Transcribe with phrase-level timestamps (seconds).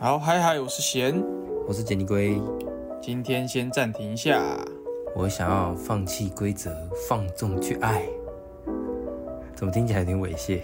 [0.00, 1.20] 好，嗨嗨，我是贤，
[1.66, 2.40] 我是杰尼龟。
[3.02, 4.40] 今天先暂停一下。
[5.12, 6.72] 我想要放弃规则，
[7.08, 8.04] 放纵去爱。
[9.56, 10.62] 怎么听起来有点猥亵？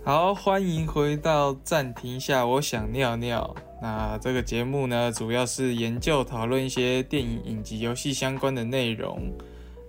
[0.02, 3.54] 好，欢迎回到暂停一下，我想尿尿。
[3.80, 9.32] 那这个节目呢，主要是研究讨论一些电影、影集、游戏相关的内容。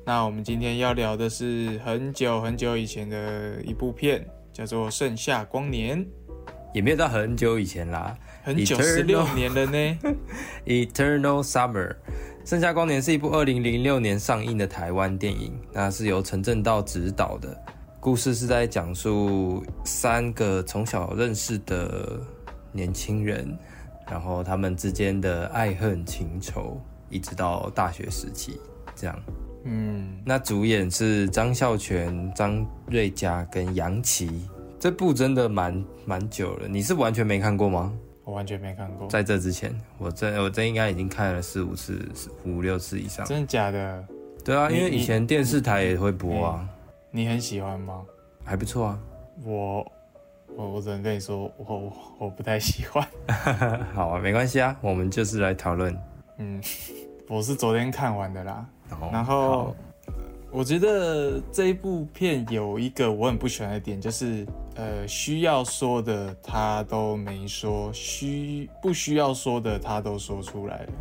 [0.05, 6.03] 那我们今天要聊的是很久很久以前的一部片，叫做《盛夏光年》。
[6.71, 9.97] 也没有到很久以前啦，很久十六年了呢。
[10.67, 11.89] Eternal Summer，
[12.45, 17.59] 《盛夏光年》是一部二零零六年上映的台湾电影，那是由陈正道执导的。
[17.99, 22.19] 故事是在讲述三个从小认识的
[22.71, 23.57] 年轻人，
[24.09, 28.59] 然后他们之间的爱恨情仇，一直到大学时期
[28.95, 29.19] 这样。
[29.65, 34.49] 嗯，那主演是张孝全、张瑞佳跟杨奇。
[34.79, 37.93] 这部真的蛮蛮久了，你是完全没看过吗？
[38.23, 41.99] 我完全没看过，在这之前，我这我这应该已经看了四五次、
[42.45, 43.25] 五六次以上。
[43.25, 44.07] 真的假的？
[44.45, 46.69] 对啊，因为以前电视台也会播啊，
[47.11, 48.01] 你很喜欢吗？
[48.45, 48.99] 还不错啊。
[49.43, 49.85] 我
[50.59, 53.07] 我我只能跟你说，我我我不太喜欢。
[53.95, 55.97] 好啊，没关系啊，我们就是来讨论。
[56.37, 56.61] 嗯，
[57.29, 58.67] 我是昨天看完的啦。
[58.99, 59.73] 哦然后
[60.51, 70.91] 我觉得这一部片有一个我很不喜欢的点，就是呃需要说的他都没说，需不需要说的他都说出来了。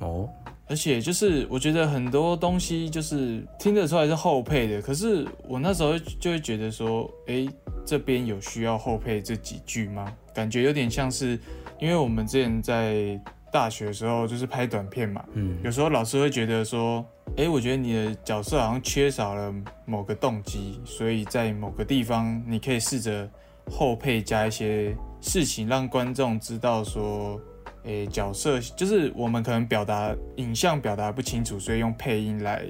[0.00, 0.28] 哦，
[0.66, 7.48] 而且就是我觉得很多东西就是听得出来是后配的，可是我那时候就会觉得说，诶，
[7.88, 10.14] 这边有需要后配这几句吗？
[10.34, 11.40] 感觉有点像是，
[11.80, 13.18] 因为我们之前在
[13.50, 17.02] 大学的时候就是拍短片嘛，嗯有时候老师会觉得说，
[17.36, 19.54] 诶，我觉得你的角色好像缺少了
[19.86, 23.26] 某个动机，所以在某个地方你可以试着
[23.70, 27.40] 后配加一些事情，让观众知道说，
[27.84, 32.62] 诶，角色就是我们可能表达影像表达不清楚，所以用配音来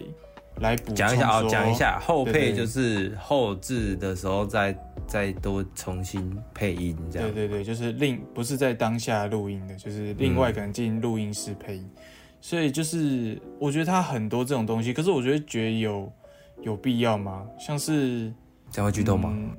[0.61, 4.77] 来补讲一下啊，说讲一下后配就是后置的时候再
[5.07, 7.33] 再多重新配音这样。
[7.33, 11.91] 对对对，就是另不是在当下录音的，就是另外可能进录音室配音，
[12.41, 16.13] 所以就是我觉得它很多这种东西，可是我觉得觉得有
[16.63, 17.47] 有必要吗？
[17.59, 18.33] 像是
[18.71, 19.31] 这样会剧透吗？
[19.33, 19.57] 嗯，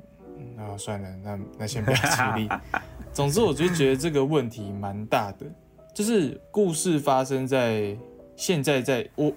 [0.56, 2.48] 那算了，那那先不要处理。
[3.12, 5.46] 总之，我就觉得这个问题蛮大的，
[5.92, 7.96] 就是故事发生在
[8.36, 9.32] 现在在，我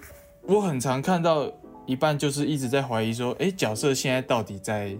[0.46, 1.50] 我很常看到
[1.86, 4.96] 一半就是一直在怀疑说，哎，角色现在到底在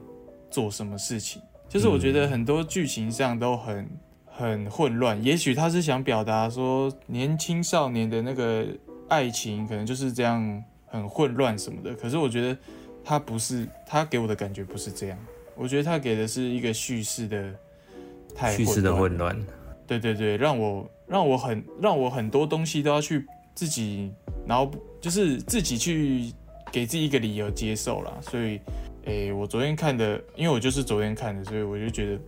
[0.50, 1.40] 做什么事情？
[1.68, 3.88] 就是我觉得很多剧情上都很
[4.24, 8.66] 很混乱，也许他是想表达说年轻少年的那个
[9.08, 12.56] 爱情可能就是这样很混乱什么的，可是我觉得
[13.04, 15.18] 他不是，他给我的感觉不是这样。
[15.56, 17.54] 我觉得他给的是一个叙事的
[18.34, 19.36] 太叙事的混乱。
[19.86, 24.12] 对对对，让我让我很让我很多东西都要去自己，
[24.46, 26.32] 然后就是自己去
[26.72, 28.12] 给自己一个理由接受啦。
[28.22, 28.60] 所以，
[29.04, 32.20] 诶，我昨天看的，因为我就是昨天看的，所以我就觉得，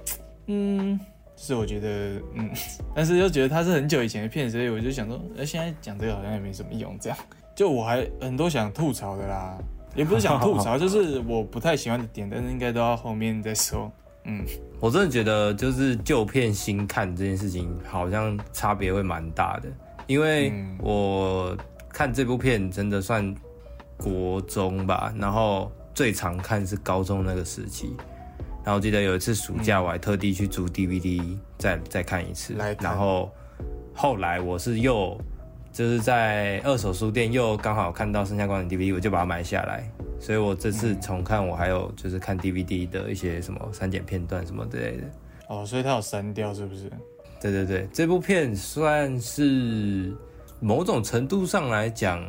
[0.47, 0.99] 嗯，
[1.37, 1.89] 就是我觉得，
[2.35, 2.51] 嗯，
[2.95, 7.19] 但是又觉得它是很久以前的片，所以我就想说，呃，现在讲这个好像也没什么用，这样。
[7.55, 9.59] 就我还很多想吐槽的啦，
[9.95, 13.91] 也不是想吐槽，就是我不太喜欢的点，但是应该都要后面再说。
[14.25, 14.45] 嗯，
[14.79, 19.69] 我真的觉得，就是旧片新看这件事情，好像差别会蛮大的。
[20.07, 21.57] 因为嗯我
[21.97, 23.35] 看这部片真的算
[23.97, 27.97] 国中吧，然后最常看是高中那个时期。
[28.63, 32.55] 然后我记得有一次暑假，我还特地去租 DVD 再再看一次。
[32.83, 33.31] 然后
[33.95, 35.19] 后来我是又
[35.73, 39.91] 就是在二手书店又刚好看到《盛夏光年》DVD，我就把它买下来。
[40.21, 45.05] 所以我这次重看，我还有就是看 DVD 的一些什么删减片段什么之类的。
[45.49, 46.93] 哦，所以它有删掉是不是？
[47.41, 50.15] 对对对，这部片算是
[50.61, 52.23] 某种程度上来讲，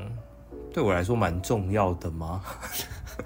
[0.73, 2.43] 对我来说蛮重要的吗？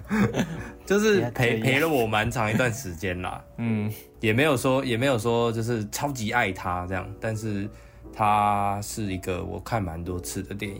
[0.85, 3.91] 就是陪陪了我蛮长一段时间啦，嗯。
[4.21, 7.67] 也没有说也没有说就是超级爱他这样，但是
[8.13, 10.79] 他是一个我看蛮多次的电影，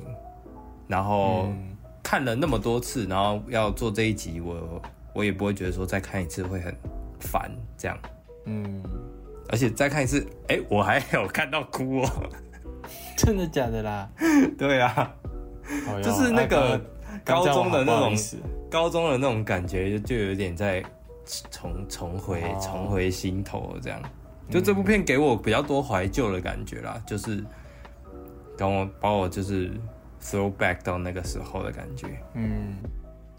[0.87, 4.79] 然后嗯看了那么多次，然后要做这一集，我
[5.15, 6.71] 我也不会觉得说再看一次会很
[7.19, 7.97] 烦这样，
[8.45, 8.83] 嗯，
[9.49, 12.29] 而且再看一次，哎、我还有看到哭哦。
[13.21, 14.09] 真的假的啦？
[14.57, 15.13] 对啊，
[15.87, 16.79] 哦就是那个
[17.23, 18.15] 高中的那种
[18.69, 20.83] 高中的那种感觉，就就有点在
[21.49, 24.01] 重重回哦重回心头这样。
[24.49, 27.43] 就这部片给我比较多怀旧的感觉啦，就是
[28.57, 29.71] 等我把我就是
[30.21, 32.07] throwback 到那个时候的感觉。
[32.33, 32.75] 嗯，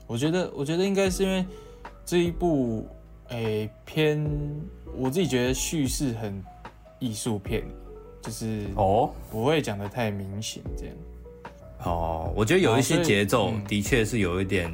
[0.06, 1.44] 我觉得，我觉得应该是因为
[2.06, 2.88] 这一部，
[3.28, 4.26] 诶、偏
[4.96, 6.42] 我自己觉得叙事很
[6.98, 7.62] 艺术片，
[8.22, 10.94] 就是哦不会讲的太明显，这样。
[11.84, 14.72] 哦，我觉得有一些节奏嗯的确是有一点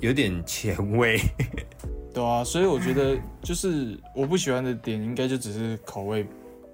[0.00, 1.18] 有点前卫。
[2.12, 6.26] 对啊，所以我觉得就是我不喜欢的点，应该就只是口味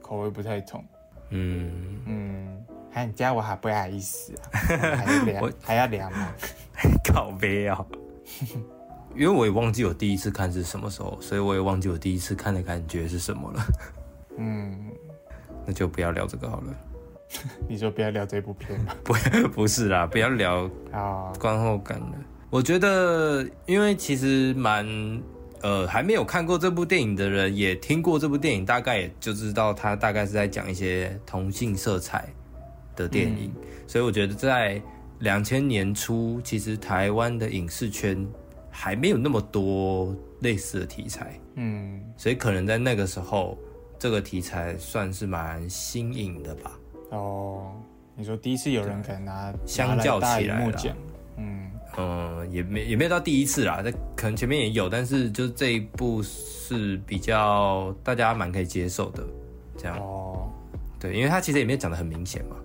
[0.03, 0.85] 口味不太同。
[1.31, 1.71] 嗯，
[2.07, 4.51] 嗯，还你这样我还不好意思啊，
[4.81, 6.33] 还要聊我还要聊吗？
[7.05, 7.85] 靠背啊。
[9.15, 13.67] 因为我也忘记我第一次看是什么时候，所以我也忘记我第一次看的感觉是什么了。
[14.37, 14.91] 嗯，
[15.67, 16.75] 那就不要聊这个好了。
[17.69, 18.97] 你说不要聊这部片吧。
[19.03, 19.15] 不，
[19.49, 22.15] 不是啦，不要聊啊，观后感了。
[22.49, 24.87] 我觉得，因为其实蛮
[25.61, 32.29] 呃，还没有看过这部电影的人，也听过这部电影，大概也就知道它大概是在讲一些同性色彩
[32.95, 33.53] 的电影。
[33.89, 34.81] 所以我觉得在
[35.19, 38.25] 两千年初，其实台湾的影视圈
[38.71, 43.59] 还没有那么多类似的题材，嗯所以可能在那个时候，
[43.99, 46.79] 这个题材算是蛮新颖的吧。
[47.11, 47.73] 哦，
[48.15, 50.69] 你说第一次有人可能拿相较起来
[51.39, 59.23] 嗯嗯，也没也没有到第一次啦，这可能前面也有，但是就是这一部是比较大家蛮可以接受的，
[59.79, 60.51] 这样哦，
[60.99, 62.57] 对，因为它其实也没有讲的很明显嘛，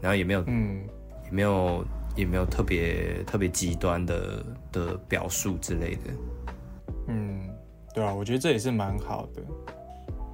[0.00, 0.82] 然后也没有嗯
[1.24, 1.84] 也没有
[2.16, 6.02] 也没有特别特别极端的的表述之类的。
[7.08, 7.48] 嗯，
[7.94, 9.42] 对啊，我觉得这也是蛮好的。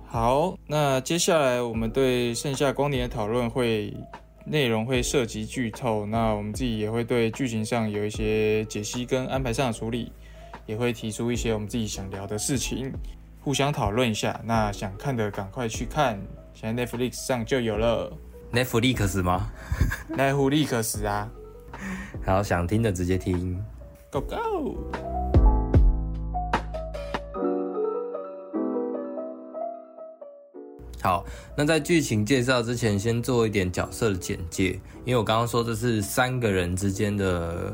[0.09, 3.95] 好，那接下来我们对剩下光年的讨论会
[4.45, 10.11] 内容会涉及剧透，那我们自己也会对剧情上有一些解析跟安排上的处理，
[10.65, 12.91] 也会提出一些我们自己想聊的事情，
[13.43, 14.41] 互相讨论一下。
[14.45, 16.19] 那想看的赶快去看，
[16.55, 18.11] 现在 Netflix 上就有了
[18.53, 19.51] Netflix 吗
[20.17, 21.31] ？Netflix 啊
[22.25, 23.63] 好，想听的直接听。
[24.11, 24.77] ，Go Go！
[31.07, 31.25] 好，
[31.57, 34.73] 那在剧情介绍之前，先做一点角色的简介，
[35.05, 37.73] 因为我刚刚说这是三个人之间的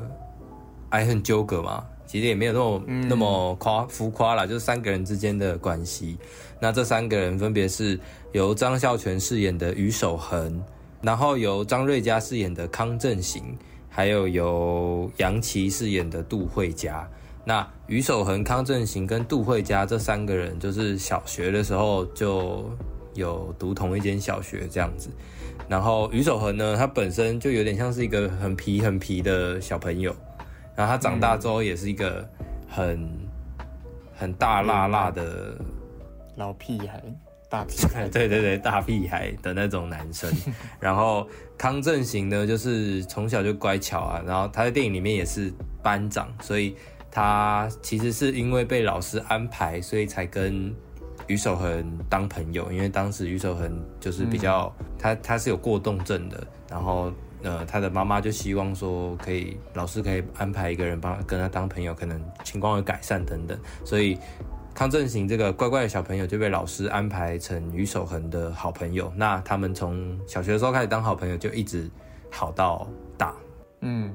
[0.91, 6.19] 爱恨纠葛嘛，其实也没有那么、那么夸浮夸啦，就是三个人之间的关系。
[6.61, 7.99] 那这三个人分别是
[8.33, 10.63] 由张孝全饰演的于守恒，
[11.01, 13.43] 然后由张瑞佳饰演的康正行，
[13.89, 17.09] 还有由杨琪饰演的杜慧佳。
[17.47, 22.71] 那于守恒、康正行跟杜慧佳这三个人，就是小学的时候就
[23.15, 25.11] 有读同一间小学这样子。
[25.69, 30.15] 然后于守恒呢，他本身就有点像是一个很皮很皮的小朋友，
[30.75, 32.29] 然后他长大之后也是一个
[32.69, 33.09] 很
[34.15, 35.57] 很大辣辣的，
[36.37, 37.03] 老屁孩，
[37.49, 40.31] 大屁孩， 对对对，大屁孩的那种男生。
[40.81, 41.27] 然后
[41.57, 46.77] 康正行呢，就是从小就乖巧啊，然后他在电影里面也是班长，所以
[47.11, 50.75] 他其实是因为被老师安排，所以才跟
[51.33, 52.71] 于守恒当朋友。
[52.71, 57.13] 因为当时于守恒就是比较、他他是有过动症的，然后
[57.43, 64.19] 呃他的妈妈就希望说可以老师可以安排一个人帮跟他当朋友，可能情况会改善等等，所以。
[64.75, 71.91] 康正行这个乖乖的小朋友就被老师安排成于守恒的好朋友，那他们从小学的时候开始当好朋友，就一直
[72.31, 73.35] 好到大。
[73.83, 74.11] 嗯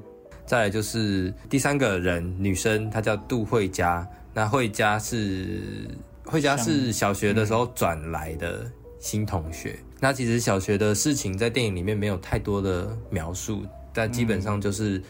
[0.47, 4.05] 再来就是第三个人，女生，她叫杜慧佳。
[4.33, 5.87] 那慧佳是
[6.27, 8.69] 慧佳是小学的时候转来的
[8.99, 9.79] 新同学。
[9.99, 15.01] 那其实小学的事情在电影里面没有太多的描述，但基本上就是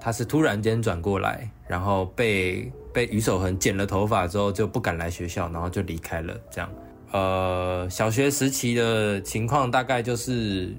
[0.00, 6.38] 他是突然间转过来，然后被被于守恒剪了头发之后就不敢来学校，然后就离开了。
[6.50, 6.70] 这样，
[7.10, 10.72] 呃，小学时期的情况大概就是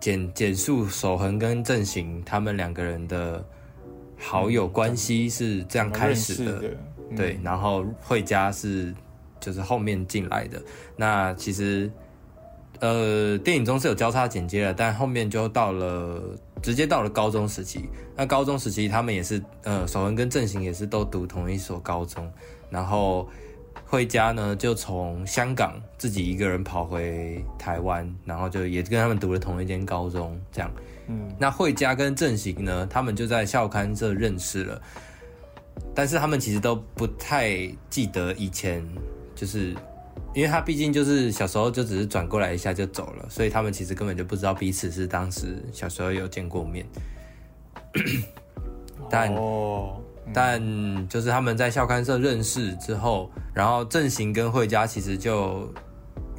[0.00, 3.44] 简简述守恒跟郑行他们两个人的
[4.18, 6.62] 好友关系是这样开始的，
[7.14, 8.94] 对，然后慧佳是
[9.44, 10.62] 就是后面进来的。
[10.96, 11.90] 那其实
[12.80, 16.22] 呃电影中是有交叉剪接的，但后面就到了
[16.62, 17.88] 直接到了高中时期。
[18.16, 22.32] 那高中时期他们也是呃守恒跟正行也是都读同一所高中，
[22.70, 23.28] 然后。
[23.86, 30.70] 惠佳呢，就从香港自己一个人跑回台湾，然后就也跟他们读了同一间高中，这样。
[31.06, 34.82] 嗯那惠佳跟正行呢，他们就在校刊社认识了，
[35.94, 38.84] 但是他们其实都不太记得以前，
[39.34, 39.74] 就是
[40.34, 46.86] 因为他毕竟就是小时候就只是转过来一下就走了，所以他们其实根本就不知道彼此是当时小时候有见过面。
[49.10, 50.00] 但哦，
[50.32, 55.72] 但就是他们在校刊社认识之后，然后正行跟惠佳其实就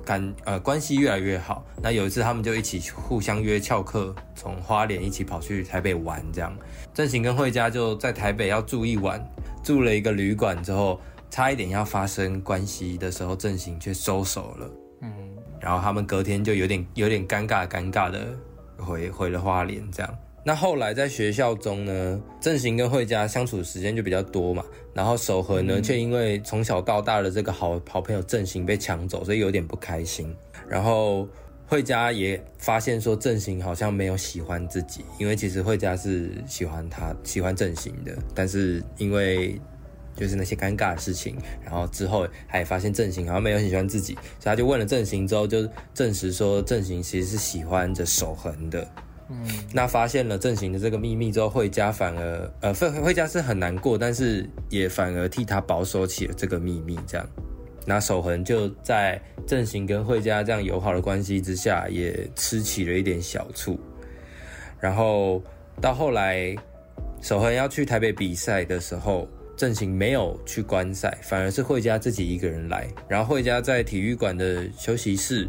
[0.03, 1.63] 感呃关系越来越好。
[1.81, 6.53] 那有一次他们就一起互相约翘课，从花莲一起跑去台北玩，这样。
[6.93, 9.23] 正行跟惠佳就在台北要住一晚，
[9.63, 10.99] 住了一个旅馆之后，
[11.35, 14.71] 差一点要发生关系的时候，正行却收手了。
[15.01, 15.11] 嗯，
[15.59, 18.33] 然后他们隔天就有点有点尴尬尴尬的
[18.77, 20.17] 回回了花莲，这样。
[20.45, 24.63] 那后来在学校中呢，正行跟惠佳相处时间就比较多嘛，
[24.93, 30.33] 然后守和呢却因为从小到大的这个好好朋友正行被抢走，所以有点不开心。
[30.69, 31.27] 然后
[31.67, 39.59] 惠佳也发现说正行好像没有喜欢自己，因为其实惠佳是喜欢他喜欢正行的，但是因为
[40.15, 48.87] 就是那些尴尬的事情，然后之后他也发现正行好像没有很喜欢自己，所以他就问了正行之后，就证实说正行其实是喜欢着守恒的。
[49.27, 49.43] 嗯，
[49.73, 56.95] 那发现了正行的这个秘密之后，惠佳反而呃，惠惠佳是很难过，但是也反而替他保守起了这个秘密。
[57.07, 57.27] 这样，
[57.87, 63.79] 那守恒就在正行跟惠佳这样友好的关系之下，也吃起了一点小醋。
[64.79, 65.41] 然后
[65.81, 66.55] 到后来，
[67.19, 72.87] 守恒要去台北比赛的时候，正行没有去观赛，反而是慧佳自己一个人来。
[73.07, 75.47] 然后慧佳在体育馆的休息室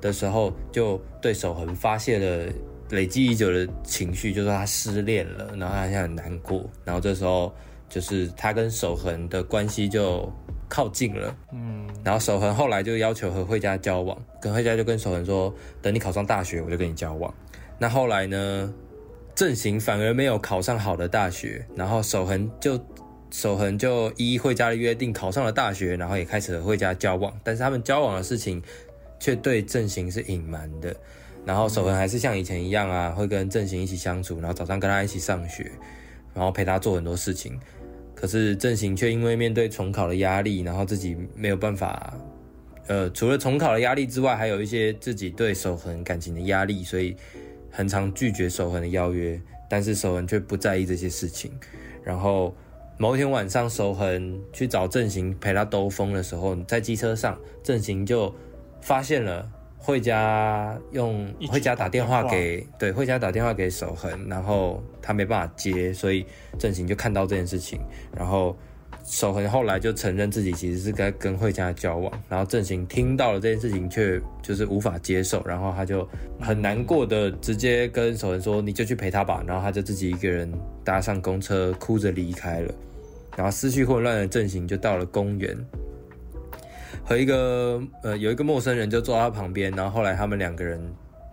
[0.00, 2.52] 的时候，就对守恒发泄了。
[2.90, 7.52] 累积已久的情绪，就说他失恋了，然后他现在很难过，然后这时候
[7.88, 10.32] 就是他跟守恒的关系就
[10.68, 17.34] 靠近了，嗯，然后守恒后来就要求和慧佳交往，跟慧佳就跟守恒说，等你考上大学，我就跟你交往。
[17.76, 18.72] 那后来呢，
[19.34, 22.78] 正行反而没有考上好的大学，然后守恒就
[23.30, 28.62] 守恒就依惠佳的约定考上了大学，然后也开始和惠佳交往，但是他们交往的事情
[29.18, 30.94] 却对正行是隐瞒的。
[31.44, 35.70] 然后守恒还是像以前一样啊，会跟正行一起相处，然后早上跟他一起上学，
[36.34, 37.58] 然后陪他做很多事情。
[38.14, 42.14] 可是正行却因为面对重考的压力，然后自己没有办法，
[42.86, 47.14] 呃，除了重考的压力之外，还有一些自己对守恒感情的压力，所以
[47.70, 49.40] 很常拒绝守恒的邀约。
[49.68, 51.52] 但是守恒却不在意这些事情。
[52.02, 52.54] 然后
[52.98, 58.34] 某一天晚上，守恒去找郑行陪他兜风的时候，在机车上，郑行就
[58.80, 59.50] 发现了。
[59.78, 66.26] 惠佳用惠佳打电话给对惠佳打电话给守恒，然后他没办法接，所以
[66.58, 67.78] 郑行就看到这件事情，
[68.16, 68.56] 然后
[69.06, 76.06] 守恒后来就承认自己其实是该跟慧佳交往，然后正行听到了这件事情却就是无法接受，然后他就
[76.40, 82.74] 很难过的直接跟守恒说你就去陪他吧，然后他就自己一个人搭上公车哭着离开了，
[83.36, 85.56] 然后思绪混乱的正行就到了公园。
[87.04, 90.80] 和一个呃有一个陌生人就坐他旁边，然后后来他们两个人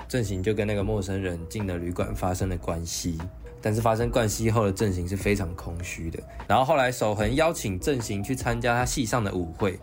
[0.07, 3.17] 正行就跟那个陌生人进了旅馆发生了关系，
[3.63, 6.21] 但是发生冠希后的正行是非常空虚的。
[6.45, 9.79] 然后后来守恒邀请正行去参加他系上的舞会，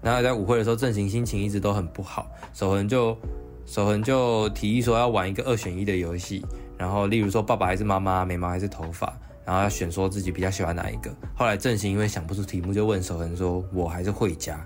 [0.00, 3.18] 然后在舞会的时候正行心情一直都很不好，守恒就
[3.66, 6.46] 守恒就提议说要玩一个二选一的游戏，
[6.78, 9.12] 然后例如说爸爸还是妈妈，眉毛还是头发，
[9.44, 11.10] 然后要选说自己比较喜欢哪一个。
[11.34, 14.64] 后来正行因为想不出题目，就问守恒说：“我还是会家。”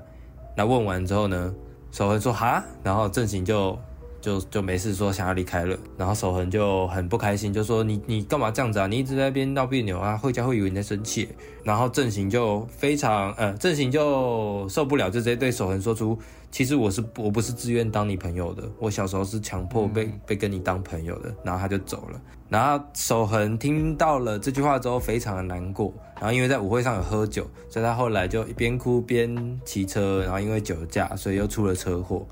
[0.55, 1.55] 那问完之后呢，
[1.91, 3.79] 守恒说哈，然后正行就
[4.21, 8.87] 就就没事说想要离开了，然后守恒就很不开心，就说你你干嘛这样子啊？
[8.87, 11.29] 你一直在那边闹别扭啊，会家会以为你在生气。
[11.63, 16.19] 然后正行就非常呃，正行就受不了，就直接对守恒说出。
[16.51, 22.21] 其实我是我不是自愿当你朋友的，我小时候是强迫被被跟你当朋友的，然后他就走了。
[22.49, 25.95] 然后守恒听到了这句话之后，非常的难过。
[26.17, 32.27] 然后因为在舞会上有喝酒，所以他后来就一边哭边骑车，然后因为酒驾，所以又出了车祸，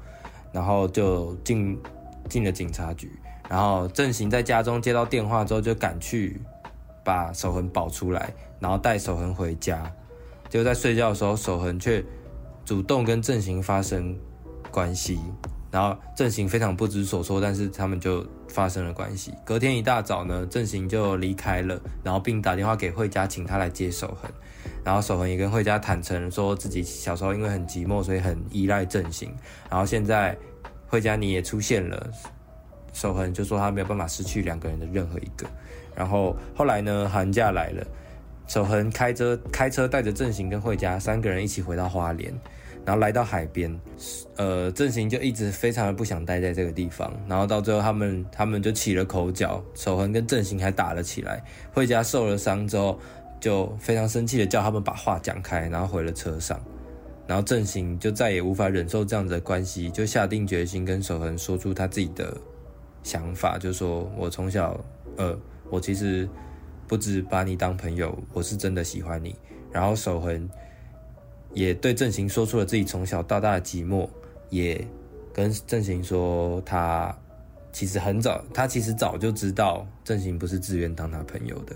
[0.53, 1.79] 然后就进
[2.29, 3.11] 进了警察局。
[3.49, 6.41] 然后郑行在家中接到电话之后，就赶去
[7.05, 9.91] 把守恒保出来，然后带守恒回家。
[10.49, 12.05] 就在睡觉的时候，守恒却。
[12.65, 14.15] 主动跟郑行发生
[14.71, 15.19] 关系，
[15.71, 19.33] 然后郑行非常不知所措，但是他们就发生了关系。
[19.43, 24.31] 隔天一大早呢，郑行就离开了，然后并打电话给慧佳，请他来接守恒。
[24.89, 29.31] 然后守恒也跟慧佳坦诚说自己小时候因为很寂寞，所以很依赖正行。
[29.69, 30.35] 然后现在
[30.87, 32.11] 慧佳你也出现了，
[32.95, 35.47] 守恒就说他没有办法失去两个人的任何一个。
[35.95, 37.87] 然后后来呢，寒假来了，
[38.47, 42.33] 守恒开车开车带着正行跟慧佳三个人一起回到花莲。
[42.87, 43.79] 然后来到海边，
[44.37, 47.13] 呃，正行就一直非常的不想待在这个地方。
[47.29, 51.45] 然后到最后，他们他们就起了口角，守恒跟正行还打了起来。
[51.75, 52.99] 惠佳受了伤之后，
[53.41, 56.61] 就非常生气的叫他们把话讲开，然后回了车上。
[57.27, 62.37] 然后郑行就再也无法忍受这样子的关系，就下定决心跟守恒说出他自己的
[63.03, 64.79] 想法，就说我从小，
[65.17, 65.39] 呃，
[65.71, 66.29] 我其实
[66.87, 69.35] 不止把你当朋友，我是真的喜欢你。
[69.71, 70.49] 然后守恒。
[71.55, 74.07] 也对郑行说出了自己从小到大的寂寞，
[74.51, 74.87] 也
[75.33, 77.13] 跟郑行说他
[77.73, 81.75] 其实很早，他其实早就知道郑行不是自愿当他朋友的，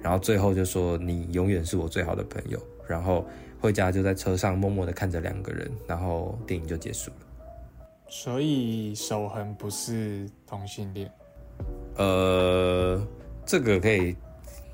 [0.00, 3.26] 然后最后就说你永远是我最好的朋友，然后
[3.60, 7.16] 回家就在车上默默的看着两个人，然后电影就结束了。
[8.08, 11.10] 所以守恒不是同性恋。
[11.96, 13.00] 呃，
[13.44, 14.16] 这个可以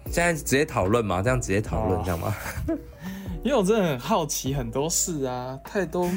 [0.07, 1.23] 现在直接讨论吗？
[1.23, 2.35] 这样直接讨论哦这样吗？
[3.43, 6.09] 因为我真的很好奇很多事啊，太多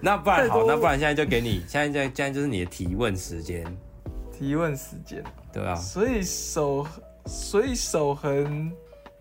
[0.00, 3.64] 那不然好，那不然现在就给你，现在现在现在就是你的提问时间，
[4.32, 5.22] 提问时间。
[5.52, 6.86] 对啊、所以守，
[7.26, 8.70] 所以守恒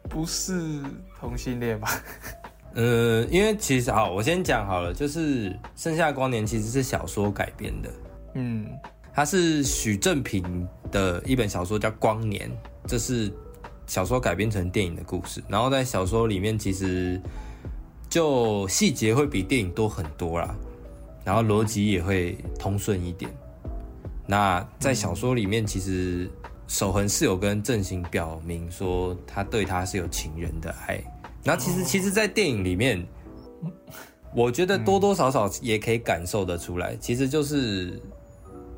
[0.10, 0.82] 不是
[1.20, 1.90] 同性恋吧？
[2.76, 7.90] 呃，因为其实好，我先讲好了，就是《盛夏光年》其实是小说改编的，
[8.34, 8.68] 嗯
[9.14, 12.50] 它是许正平的一本小说叫《光年》，
[12.88, 13.32] 这是
[13.86, 15.44] 小说改编成电影的故事。
[15.48, 17.22] 然后在小说里面，其实
[18.10, 20.56] 就细节会比电影多很多啦，
[21.24, 23.32] 然后逻辑也会通顺一点。
[24.26, 26.28] 那在小说里面，其实
[26.68, 31.00] 守恒是有跟正行表明说，他对他是有情人的爱。
[31.44, 33.06] 然后其实，其实，在电影里面，
[34.34, 38.02] 我觉得多多少少也可以感受得出来，其实就是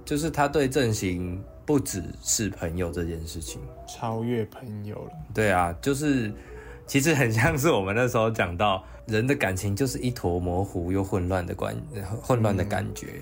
[0.04, 3.62] 就是他对正行不只是朋友这件事情。
[3.88, 5.12] 超越朋友了。
[5.34, 6.34] 对啊，就是
[6.88, 11.76] 其实很像是我们那时候讲到人的感情就是一坨模糊又混乱的关
[12.22, 13.22] 混乱的感觉。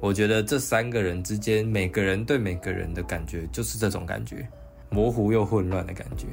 [0.00, 4.48] 我觉得这三个人之间，每个人对每个人的感觉就是这种感觉，
[4.88, 6.26] 模糊又混乱的感觉。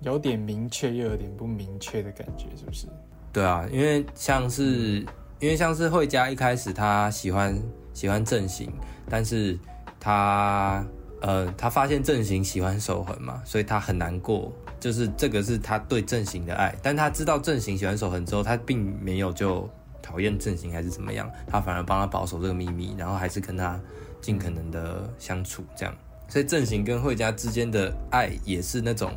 [0.00, 2.86] 有点明确又有点不明确的感觉，是不是？
[3.32, 5.04] 对啊，因为像是
[5.40, 7.62] 因为像是惠佳一开始他喜欢
[7.92, 8.70] 喜欢正行，
[9.10, 9.58] 但是
[10.00, 10.82] 他
[11.20, 14.50] 呃他发现正行喜欢守恒嘛，所以他很难过，
[14.80, 19.68] 就是这个是他对正行的爱，但他知道正行喜欢守恒之后，他并没有就
[20.06, 23.80] 讨厌正行还是怎么样，他反而帮他保守这个秘密，然后还是跟他
[24.20, 25.92] 尽可能的相处这样，
[26.28, 29.12] 所以正行跟惠佳之间的爱也是那种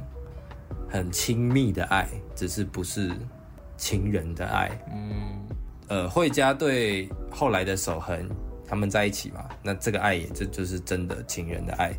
[0.89, 3.11] 很亲密的爱，只是不是
[3.77, 4.71] 情人的爱。
[4.91, 5.47] 嗯，
[5.89, 8.27] 呃，惠佳对后来的守恒
[8.67, 11.93] 他们在一起嘛，那这个爱也这就是真的情人的爱。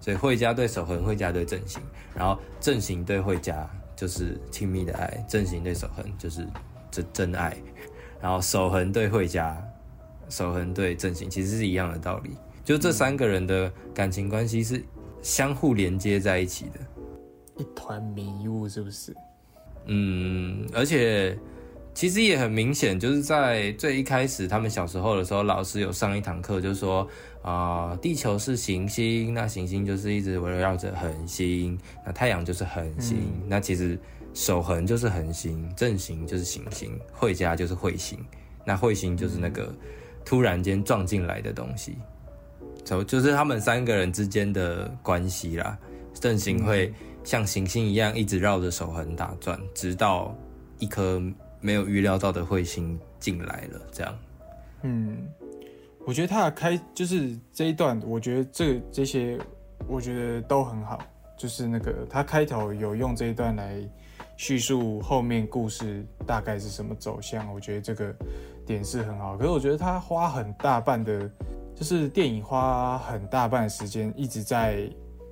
[0.00, 1.80] 所以惠佳对守恒，惠佳对正行，
[2.14, 6.46] 然后正行对惠佳就是亲密的爱，正行对守恒就是
[6.90, 7.56] 真真爱，
[8.24, 9.62] 然后守恒对惠家，
[10.30, 12.30] 守恒对正行其实是一样的道理，
[12.64, 14.82] 就这三个人的感情关系是
[15.20, 16.80] 相互连接在一起的。
[17.58, 19.14] 一团迷雾，是不是？
[19.84, 21.38] 嗯，而且
[21.92, 27.06] 其实也很明显，就是在最一开始他们小时候的时候，老师有上一堂课，就说
[27.42, 33.98] 啊、地球是行星，那行星就是一直围绕着恒星，那太阳就是恒星，那其实
[34.34, 38.18] 守恒就是恒星，正行就是行星，会家就是彗星，
[38.64, 39.72] 那彗星就是那个
[40.24, 41.96] 突然间撞进来的东西，
[42.84, 45.78] 就就是他们三个人之间的关系啦。
[46.14, 46.92] 正行会
[47.22, 50.36] 像行星一样一直绕着守恒打转，直到
[50.78, 51.22] 一颗
[51.60, 53.80] 没有预料到的彗星进来了。
[53.92, 54.18] 这样，
[54.82, 55.28] 嗯，
[56.04, 59.38] 我觉得他的开就是这一段，我觉得这这些
[59.86, 60.98] 我觉得都很好。
[61.36, 63.76] 就是那个他开头有用这一段来
[64.44, 68.14] 叙述后面故事大概是什么走向，我觉得这个
[68.66, 69.38] 点是很好。
[69.38, 71.30] 可是我觉得他花很大半的，
[71.74, 74.86] 就是电影花很大半的时间一直在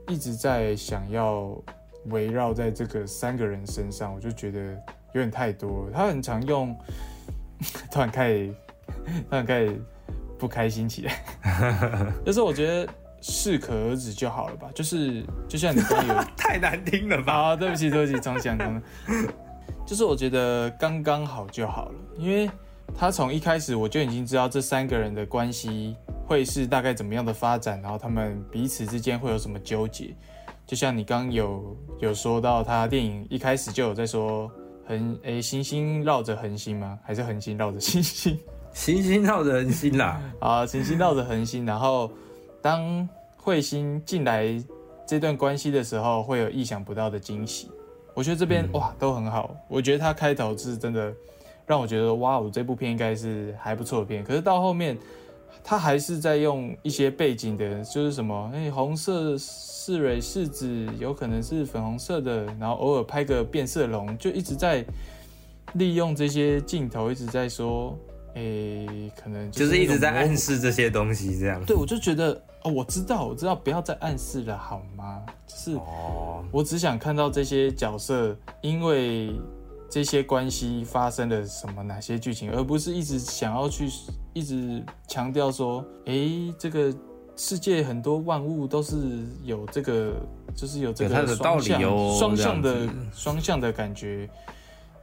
[0.08, 1.54] 一直在想要
[2.06, 4.58] 围绕在这个三个人身上，我就觉得
[5.12, 5.90] 有点太多了。
[5.92, 6.74] 他很常用，
[7.92, 8.54] 突然开始
[9.28, 9.78] 突然开始
[10.38, 12.90] 不开心起来， 就是我觉得
[13.22, 14.68] 适可而止就好了吧。
[14.74, 17.16] 就是就像你刚刚有 太难听了？
[17.26, 19.32] 啊，对不起，对不起，重讲重讲，
[19.86, 22.50] 就是我觉得刚刚好就好了，因为
[22.94, 30.14] 他从一开始我就已经知道这三个人的关系会是大概怎么样的发展，然后他们彼此之间会有什么纠结。
[30.66, 34.50] 就像你刚刚有有说到，他电影一开始就有在说
[34.86, 36.98] 恒诶、星星绕着恒星吗？
[37.04, 38.38] 还是恒星绕着星星？
[38.72, 42.10] 行星绕着恒星啦， 啊，行星绕着恒星，然后
[42.62, 43.08] 当
[43.42, 44.46] 彗星进来
[45.04, 47.68] 这段关系的时候，会有意想不到的惊喜。
[48.14, 51.12] 我觉得这边、哇都很好，我觉得它开头是真的
[51.66, 54.22] 让我觉得哇，我这部片应该是还不错的片。
[54.22, 54.96] 可是到后面，
[55.64, 64.84] 他还是在用一些背景的，就是什么哎、红色四蕊柿子有可能是粉红色的，然后偶尔拍个变色龙，就一直在
[65.74, 67.98] 利用这些镜头，一直在说。
[68.34, 70.34] 诶、可能就是一直在暗。
[70.34, 71.62] 示这些东西，这样。
[71.66, 75.22] 对，我就觉得哦，我知道，我知道，不要再暗示了，好吗？
[75.46, 79.34] 就是哦，我只想看到这些角色因为
[79.90, 83.88] 这些关系发生了什么哪些剧情，而不是一直想要去
[84.32, 86.94] 一直强调说，诶，这个
[87.36, 88.96] 世界很多万物都是
[89.42, 90.14] 有这个，
[90.54, 94.30] 就是有这个双向哦双向的双向的感觉，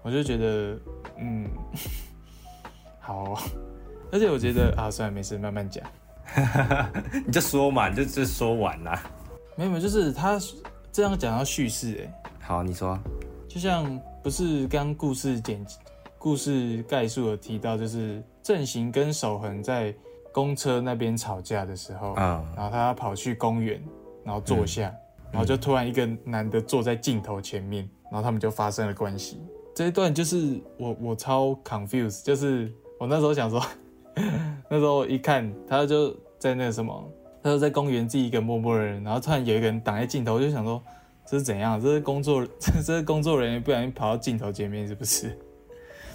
[0.02, 0.80] 我就觉得，
[1.18, 1.46] 嗯，
[3.00, 3.40] 好哦，
[4.12, 5.84] 而且我觉得啊，算了，没事，慢慢讲。
[7.26, 9.02] 你就说嘛，你就就说完啦。
[9.56, 10.40] 没有，没有，就是他
[10.92, 12.14] 这样讲到叙事、诶。
[12.40, 12.98] 好，你说。
[13.48, 15.66] 就像不是刚故事简
[16.18, 19.94] 故事概述有提到，就是正行跟守恒在
[20.32, 23.84] 公车那边吵架的时候，嗯然后他跑去公园，
[24.24, 24.94] 然后坐下，
[25.32, 29.42] 然后就突然一个男的坐在镜头前面，然后他们就发生了关系。
[29.74, 33.60] 这一段就是我我超 confused，就是我那时候想说，
[34.70, 37.12] 那时候一看他就在那个什么，
[37.44, 40.82] 他就在公园自己一个默默的人，然后突然有一个人挡在镜头，我就想说
[41.26, 41.80] 这是怎样？
[41.82, 45.28] 这是工作这 这是工作人员不小心跑到镜头前面是不是？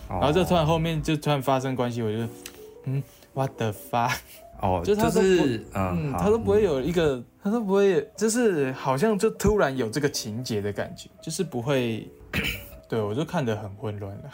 [0.08, 2.18] 然然后就突然后面就突然发生关系，我就
[2.84, 3.02] 嗯
[3.32, 4.16] ，what the fuck？
[4.60, 12.06] 哦， 就他都是嗯，嗯，他都不会有一个，他都不会，就是好像就突然有这个情节的感觉，就是不会，
[12.88, 14.30] 对我就看得很混乱了。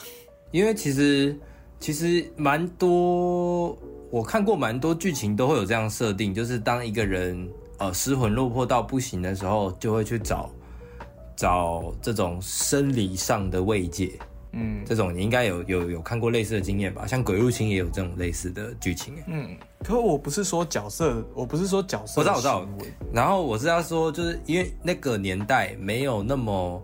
[0.50, 1.38] 因为其实
[1.80, 3.76] 其实蛮多，
[4.10, 10.50] 我看过蛮多剧情都会有这样设定，就是当一个人呃失魂落魄到不行的时候，就会去找
[11.34, 14.12] 找这种生理上的慰藉。
[14.52, 17.06] 嗯这种你应该有有有看过类似的经验吧？
[17.06, 19.14] 像《鬼入侵》也有这种类似的剧情。
[19.28, 26.82] 嗯，可我不是说角色，我不是说角色的我知道我知道，然后我是要说，就是因为那个年代没有那么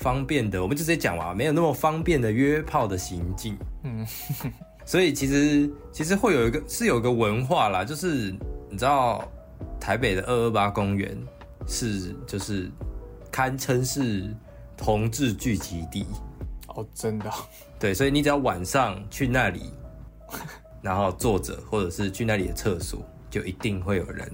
[0.00, 3.54] 方便的，我们就直接讲嘛，没有那么方便的约炮的行径。
[3.84, 4.06] 嗯，
[4.86, 8.34] 所以其实其实会有一个是有一个文化啦，就是
[8.70, 9.30] 你知道
[9.78, 11.14] 台北的二二八公园
[11.66, 12.70] 是就是
[13.30, 14.34] 堪称是
[14.74, 16.06] 同志聚集地，
[16.68, 17.34] 哦，真的哦，
[17.78, 19.70] 对，所以你只要晚上去那里，
[20.80, 24.32] 然后坐着或者是去那里的厕所，就一定会有人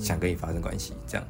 [0.00, 1.24] 想跟你发生关系，这样。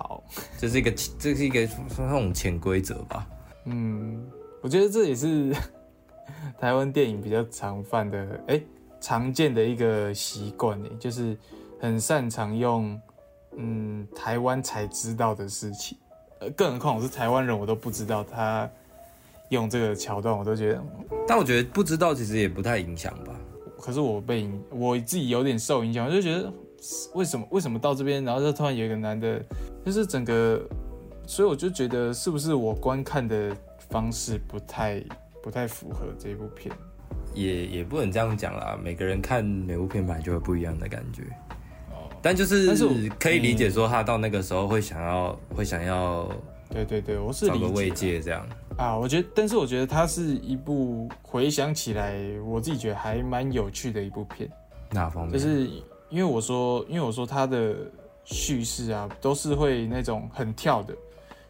[0.00, 0.22] 好，
[0.58, 3.26] 这是一个，这是一个那种潜规则吧？
[3.66, 4.26] 嗯，
[4.62, 5.54] 我觉得这也是
[6.58, 8.62] 台湾电影比较常犯的，哎、
[8.98, 11.36] 常见的一个习惯，呢，就是
[11.78, 12.98] 很擅长用，
[13.58, 15.98] 嗯，台湾才知道的事情，
[16.38, 18.68] 呃，更何况我是台湾人，我都不知道他
[19.50, 20.82] 用这个桥段，我都觉得，
[21.28, 23.34] 但我觉得不知道其实也不太影响吧。
[23.78, 26.50] 可是我被影我自己有点受影响，我就觉得
[27.14, 29.42] 为什么为什么到这边，然后就突然有一个男的，
[29.84, 30.60] 就是整个，
[31.26, 33.54] 所以我就觉得是不是我观看的
[33.90, 35.02] 方式不太
[35.42, 36.74] 不太符合这部片。
[37.34, 41.22] 也也不能这样讲啦，每个人看每部片本来就会不一样的感觉。
[41.90, 46.28] 哦但就是但是我可以理解说他到那个时候会想要会想要
[46.68, 48.46] 对对对，我是找个慰藉这样。
[48.76, 48.96] 啊。
[48.96, 54.50] 我觉得，但是我觉得它是一部回想起来，我自己觉得还蛮有趣的一部片。
[54.90, 55.32] 哪方面？
[55.32, 55.68] 就是
[56.10, 57.74] 因为我说，因为我说他的
[58.24, 60.94] 叙事啊，都是会那种很跳的，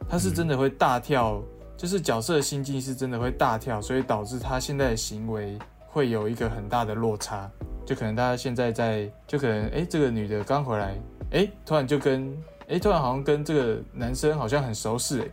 [0.09, 1.43] 他是真的会大跳，
[1.77, 7.51] 就是角色心境是真的会大跳，所以导致他现在的行为会有一个很大的落差。
[7.87, 10.95] 就可能他现在在，就可能哎、诶这个女的刚回来，
[11.33, 12.37] 哎、突然就跟
[12.69, 15.29] 哎、突然好像跟这个男生好像很熟识，哎、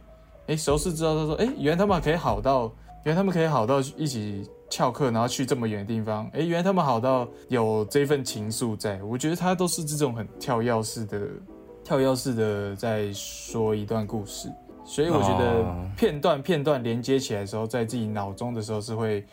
[0.47, 2.71] 哎熟识之后他说，哎、原来他们可以好到，
[3.03, 9.01] 原来他们可以好到一起翘课，然后去这么远的地方，哎、原来他们好到有这份情愫在。
[9.01, 11.21] 我觉得他都是这种很跳跃式的、
[11.84, 14.51] 跳跃式的在说一段故事，
[14.84, 19.25] 所以我觉得哦片段片段连接起来的时候，在自己脑中的时候是会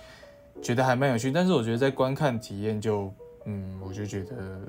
[0.62, 3.12] 觉得还蛮有趣，但是我觉得在观看体验就，
[3.44, 4.61] 嗯，我就觉得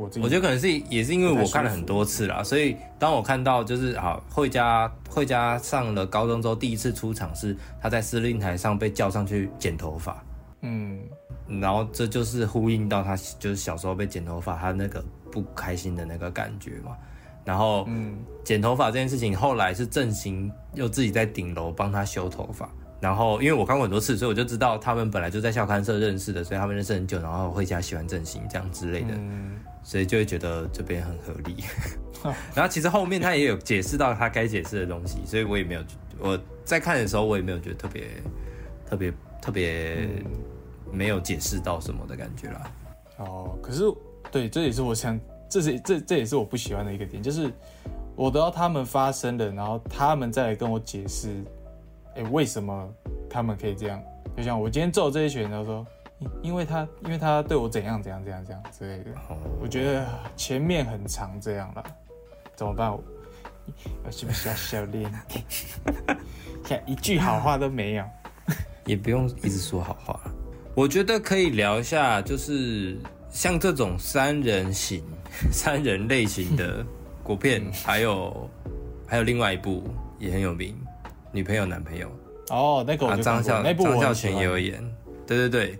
[0.00, 10.24] 我自己，我觉得可能是也是因为我看了很多次啦，所以当我看到就是好惠佳惠佳上了高中之后第一次出场是他在司令台上被叫上去剪头发，
[10.62, 11.00] 嗯
[11.60, 16.96] 然后这就是呼应到他就是小时候被剪头发他那个不开心的那个感觉嘛。
[17.44, 22.68] 然后嗯剪头发这件事情后来是正行又自己在顶楼帮他修头发。
[23.00, 29.14] 然后，因为我看过很多次，所以我就知道他们本来就在校刊社认识的，所以他们认识很久，然后惠家喜欢振兴这样之类的。
[29.14, 31.64] 嗯所以就会觉得这边很合理。
[32.54, 35.82] 然后其实后面他也有解释到他该解释的东西，所以我也没有
[36.18, 38.04] 我在看的时候我也没有觉得特别
[38.86, 40.08] 特别特别
[40.92, 42.70] 没有解释到什么的感觉啦。
[43.18, 43.82] 哦，可是
[44.30, 47.50] 对，这也是我想，这是这这也是我不喜欢的一个点，就是
[48.16, 51.42] 我都要他们发生了，然后他们再来跟我解释，
[52.16, 52.88] 哎、为什么
[53.30, 54.02] 他们可以这样？
[54.36, 55.86] 就像我今天揍这一拳，然后说，
[56.20, 60.06] 因因为他因为他对我怎样怎样怎样怎样之类的，哦，我觉得
[60.36, 61.84] 前面很长这样了，
[62.54, 62.96] 怎么办？
[64.10, 65.10] 是不是要笑脸？
[66.64, 68.04] 看一句好话都没有。
[68.86, 70.20] 也不用一直说好话。
[70.74, 72.98] 我觉得可以聊一下，就是
[73.30, 75.02] 像这种三人行、
[75.52, 76.84] 三人类型的
[77.22, 78.50] 国片，还有
[79.06, 79.84] 还有另外一部
[80.18, 80.74] 也很有名，
[81.30, 82.08] 《女朋友男朋友》。
[82.54, 84.82] 哦，那个我啊，张孝那部张孝全也有演，
[85.26, 85.78] 对对对，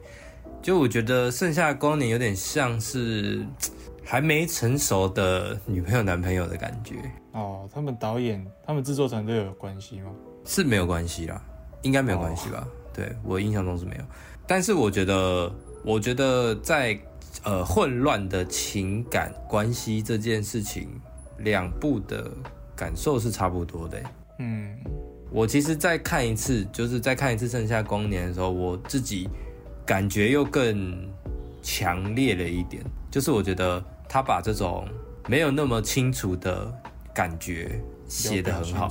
[0.62, 3.44] 就我觉得《盛夏光年》有点像是
[4.04, 6.96] 还没成熟的女朋友男朋友的感觉，
[7.32, 10.10] 哦，他们导演、他们制作团队有关系吗？
[10.44, 11.40] 是没有关系啦，
[11.82, 12.66] 应该没有关系吧？
[12.92, 14.04] 对我印象中是没有，
[14.46, 15.50] 但是我觉得，
[15.84, 16.98] 我觉得在
[17.44, 20.88] 呃混乱的情感关系这件事情，
[21.38, 22.30] 两部的
[22.76, 24.04] 感受是差不多的欸、
[24.40, 24.76] 嗯，
[25.30, 29.28] 我其实再看一次，就是再看一次《盛夏光年》的时候，我自己
[29.84, 31.08] 感觉又更
[31.62, 32.82] 强烈了一点。
[33.10, 34.86] 就是我觉得他把这种
[35.26, 36.72] 没有那么清楚的
[37.12, 38.88] 感觉写得很好。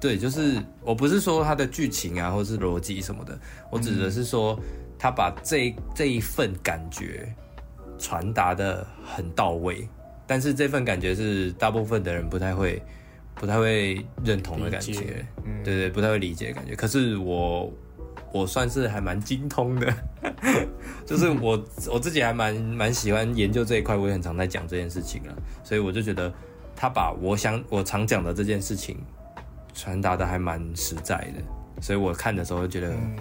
[0.00, 3.38] 对，就是我不是说他的剧情啊，或是逻辑什么的，
[3.70, 4.58] 我指的是说
[4.98, 7.32] 他把这这一份感觉
[7.98, 9.88] 传达的很到位。
[10.26, 12.82] 但是这份感觉是大部分的人不太会、
[13.34, 15.24] 不太会认同的感觉。
[15.44, 16.74] 嗯，对对，不太会理解的感觉。
[16.74, 17.70] 可是我
[18.32, 19.94] 我算是还蛮精通的，
[21.06, 26.32] 就是我我自己还蛮蛮喜欢研究这一块，我也很常在讲这件事情了，所以我就觉得
[26.74, 28.96] 他把我想我常讲的这件事情
[29.74, 33.16] 传达的还蛮实在的，所以我看的时候就觉得嗯，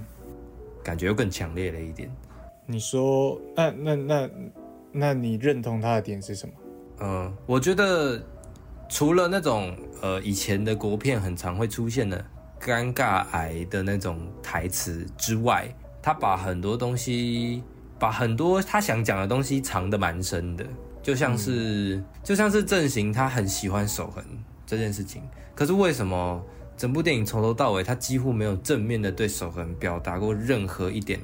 [0.84, 2.10] 感觉又更强烈了一点。
[2.65, 4.30] 你说，那那那
[4.91, 6.54] 那你认同他的点是什么？
[7.02, 8.21] 嗯，我觉得
[8.88, 12.24] 除了那种呃以前的国片很常会出现的
[12.63, 15.67] 尴尬癌的那种台词之外，
[16.02, 17.63] 他把很多东西，
[17.97, 20.65] 把很多他想讲的东西藏得蛮深的，
[21.02, 24.24] 就像是、就像是郑行他很喜欢守恒
[24.65, 25.24] 这件事情，
[25.56, 26.43] 可是为什么
[26.78, 31.19] 整部电影从头到尾他几乎没有正面的对守恒表达过任何一点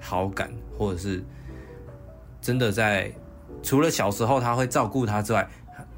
[0.00, 1.24] 好感，或者是
[2.40, 3.10] 真的在
[3.62, 5.48] 除了小时候他会照顾他之外，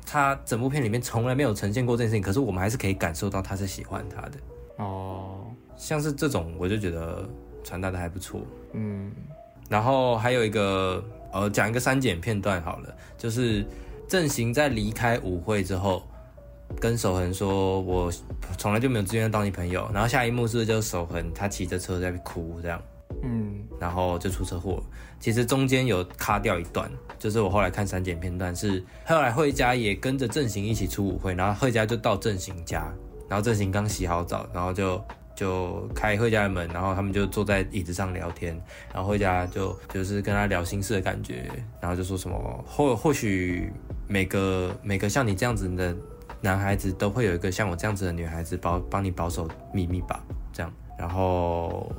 [0.06, 4.32] 他他整部片里面从来没有呈现过这件事情，可是我们还是可以感受到他是喜欢他的。
[4.80, 5.44] 哦，
[5.76, 7.28] 像是这种，我就觉得
[7.62, 8.40] 传达的还不错。
[8.72, 9.12] 嗯，
[9.68, 13.64] 然后还有一个呃，讲一个删减片段好了，就是
[14.08, 16.02] 郑行在离开舞会之后，
[16.80, 18.10] 跟守恒说：“我
[18.56, 22.80] 从来就没有自愿当你朋友。”然后下一幕是就是守恒他骑着车在哭这样，
[23.22, 24.82] 嗯，然后就出车祸。
[25.18, 32.90] 其实中间有卡掉一段，就是我后来看删减片段是后来惠家也跟着正行一起出舞会，然后惠家就到正行家，
[33.30, 35.00] 然后正行刚洗好澡，然后就
[35.36, 38.60] 就开惠家的门，然后他们就坐在椅子上聊天，
[38.92, 41.48] 然后惠家就就是跟他聊心事的感觉，
[41.80, 43.72] 然后就说什么或或许
[44.08, 45.96] 每个每个像你这样子的
[46.40, 50.20] 男孩子都会有一个像我这样子的女孩子保帮你保守秘密吧，
[50.52, 51.90] 这样，然后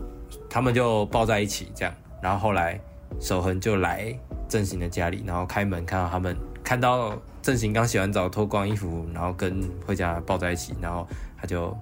[0.49, 2.77] 他们就抱在一起这样，然后后来
[3.21, 4.13] 守恒就来
[4.49, 11.07] 正行的家里，然后开门看到他们看到正行刚洗完澡脱光衣服，然后跟惠家抱在一起，然后
[11.39, 11.75] 他就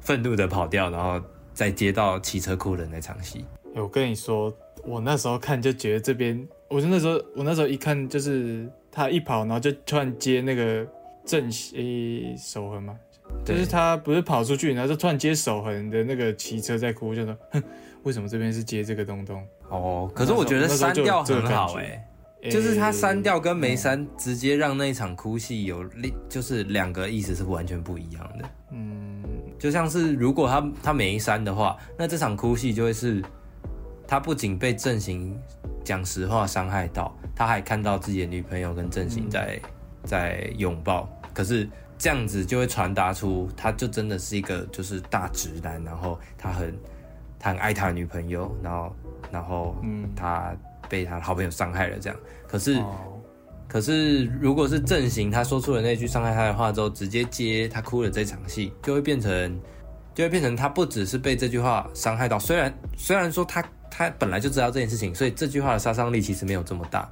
[0.00, 1.20] 愤怒的跑掉，然后
[1.52, 3.44] 再接到骑车哭的那场戏。
[3.74, 4.52] 我跟你说，
[4.84, 10.86] 我那时候看就觉得这边，我就那时候我那时候一看就是他一跑，然后就突然接那个
[11.24, 12.96] 正诶、手痕嘛，
[13.44, 17.62] 就是他不是跑出去，然后就突然接手痕的那个骑车在哭，就说哼，
[18.02, 19.44] 为什么这边是接这个东东？
[19.68, 22.04] 哦，可是我觉得删掉很好哎、诶
[22.50, 28.50] 就是他删掉跟没删，直接让那一场哭戏有另就是两个意思是完全不一样的。
[28.70, 29.22] 嗯，
[29.58, 33.22] 就像是如果他他没删的话，那这场哭戏就会是
[34.06, 35.34] 他不仅被正行
[35.82, 39.58] 讲实话伤害到，他还看到自己的女朋友跟正行在、
[40.04, 46.74] 在拥抱，可是这样子就会传达出他就真的是一个就是大直男，然后他很
[47.38, 48.96] 他很爱他的女朋友，然后
[49.30, 50.10] 然后嗯。
[50.14, 50.54] 他
[50.88, 52.74] 被他的好朋友伤害了这样，可是。
[52.74, 52.94] 哦，
[53.66, 59.60] 可是，如果是正行，他说出了那句伤害他的话之后，直接接他哭了这场戏，就会变成，
[60.14, 67.10] 就会变成他不只是被这句话伤害到，虽然虽然说他他本来就知道这件事情，所以这句话的杀伤力其实没有这么大。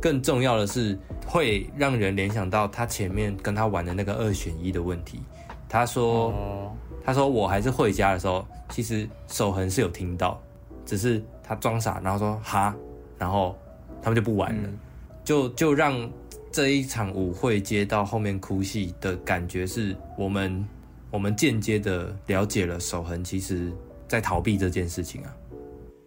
[0.00, 5.20] 更重要的是，会让人联想到他前面跟他玩的那个二选一的问题。
[5.68, 6.72] 他说，哦，
[7.04, 10.40] 他说我还是会家的时候，其实守恒是有听到，
[10.86, 12.74] 只是他装傻，然后说哈，
[13.20, 13.56] 然后
[14.02, 14.68] 他们就不玩了。
[14.68, 14.76] 嗯
[15.22, 16.10] 就就让
[16.50, 20.66] 这一场舞会接到后面哭戏的感觉是我们
[21.10, 23.70] 我们间接的了解了守恒其实
[24.08, 25.36] 在逃避这件事情啊，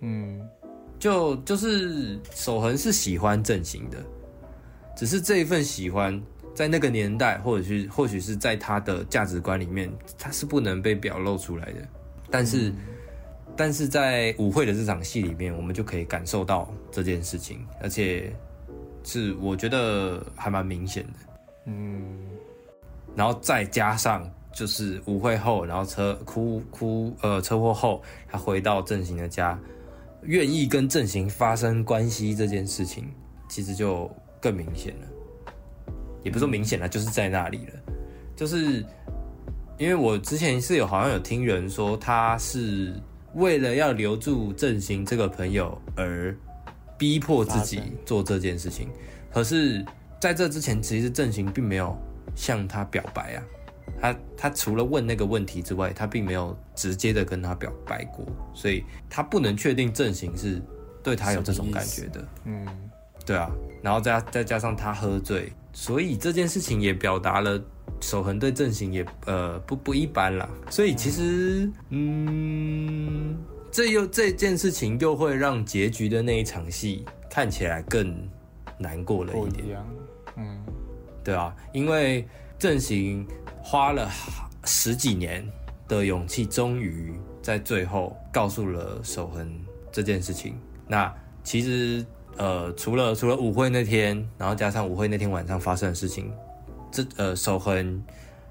[0.01, 0.41] 嗯，
[0.97, 3.99] 就就是守恒是喜欢正行的，
[4.97, 6.19] 只是这一份喜欢
[6.55, 11.87] 在那个年代或者是或许是在他的价值观里面，他是不能被表露出来的，
[12.31, 12.73] 但是。
[13.55, 18.31] 但是在舞会的这场戏里面，我们就可以感受到这件事情，而且
[19.03, 21.13] 是我觉得还蛮明显的。
[21.65, 22.19] 嗯，
[23.15, 29.59] 然后再加上就是舞会后，然后车哭哭呃车祸后，他回到正行的家，
[30.21, 33.11] 愿意跟正行发生关系这件事情，
[33.49, 35.07] 其实就更明显了。
[36.21, 37.73] 也不是说明显了，就是在那里了。
[38.35, 38.85] 就是
[39.77, 42.93] 因为我之前是有好像有听人说，他是
[43.33, 46.35] 为了要留住正行这个朋友而
[46.97, 48.89] 逼迫自己做这件事情，
[49.31, 49.83] 可是
[50.19, 51.97] 在这之前，其实正行并没有
[52.35, 53.43] 向他表白啊。
[53.99, 60.61] 他他除了问那个问题之外，他并没有直接的跟他表白过，所以他不能确定正行是
[61.03, 62.25] 对他有这种感觉的。
[62.45, 62.65] 嗯，
[63.25, 63.51] 对啊，
[63.81, 67.61] 然后再再加上他喝醉，所以这件事情也表达了
[67.99, 70.49] 守恒对正行也呃不不一般啦。
[70.69, 73.37] 所以其实嗯，
[73.73, 78.15] 这又这件事情又会让结局的那一场戏看起来更
[78.77, 79.83] 难过了一点。
[80.37, 80.63] 嗯，
[81.23, 82.27] 对啊，因为
[82.59, 83.27] 正行
[83.63, 84.07] 花了
[84.65, 85.43] 十几年
[85.87, 89.51] 的勇气，终于在最后告诉了守恒
[89.91, 90.55] 这件事情。
[90.87, 91.11] 那
[91.43, 92.05] 其实
[92.37, 96.31] 呃，除了除了舞会那天，然后加上舞会那天晚上发生的事情，
[96.91, 98.03] 这呃守恒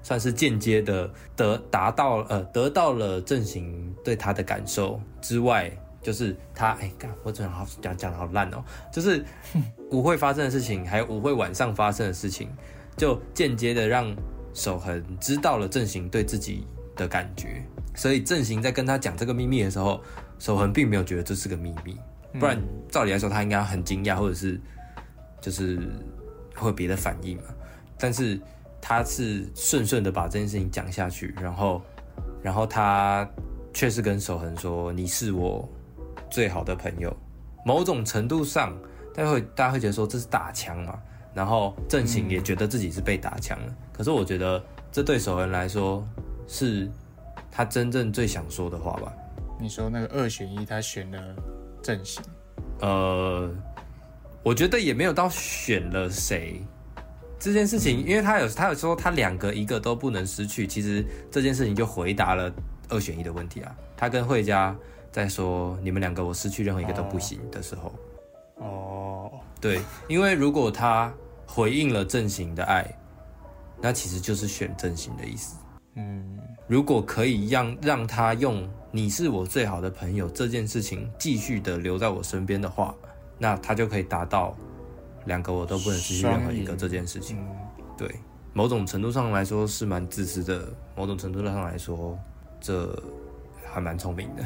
[0.03, 9.25] 算是间接的得达到呃得到了正行对他的感受之外，就是他哎干我真的好讲讲的好烂哦，就是
[9.89, 12.49] 舞会发生的事情，还有舞会晚上发生的事情，
[12.95, 14.15] 就间接的让
[14.53, 19.99] 守恒知道了正行对自己的感觉，所以正行在跟他讲这个秘密的时候，
[20.37, 21.97] 守恒并没有觉得这是个秘密。
[22.39, 24.59] 不然，照理来说，他应该很惊讶，或者是
[25.39, 25.77] 就是
[26.55, 27.43] 会有别的反应嘛。
[27.99, 28.39] 但是
[28.85, 31.81] 他是顺顺的把这件事情讲下去，然后，
[32.41, 33.25] 然后他
[33.73, 35.65] 确实跟守恒说：“你是我
[36.29, 37.15] 最好的朋友。”
[37.65, 38.77] 某种程度上，
[39.15, 40.99] 大家会大家会觉得说这是打枪嘛。
[41.33, 43.73] 然后正行也觉得自己是被打枪了。
[43.93, 46.05] 可是我觉得这对守恒来说
[46.45, 46.91] 是
[47.49, 49.13] 他真正最想说的话吧。
[49.57, 51.35] 你说那个二选一，他选了。
[51.81, 52.21] 正行，
[52.81, 53.49] 呃，
[54.43, 56.61] 我觉得也没有到选了谁
[57.43, 62.49] 这件事情，因为他有他有说他两个一个都不能失去，其实这件事情就回答了
[62.87, 63.75] 二选一的问题啊。
[63.97, 64.73] 他跟惠佳
[65.11, 67.93] 在说你们两个我失去任何一个都不行的时候，
[68.65, 71.13] 哦，对，因为如果他
[71.45, 72.89] 回应了正行的爱，
[73.81, 75.57] 那其实就是选正行的意思。
[75.95, 82.95] 嗯，如果可以让让他用“你是我最好的朋友”这件事情继续的留在我身边的话，
[83.37, 84.55] 那他就可以达到
[85.25, 87.37] 两个我都不能失去任何一个这件事情。
[87.97, 88.09] 对，
[88.53, 92.17] 某种程度上来说是蛮自私的，某种程度上来说，
[92.59, 93.01] 这
[93.65, 94.43] 还蛮聪明的。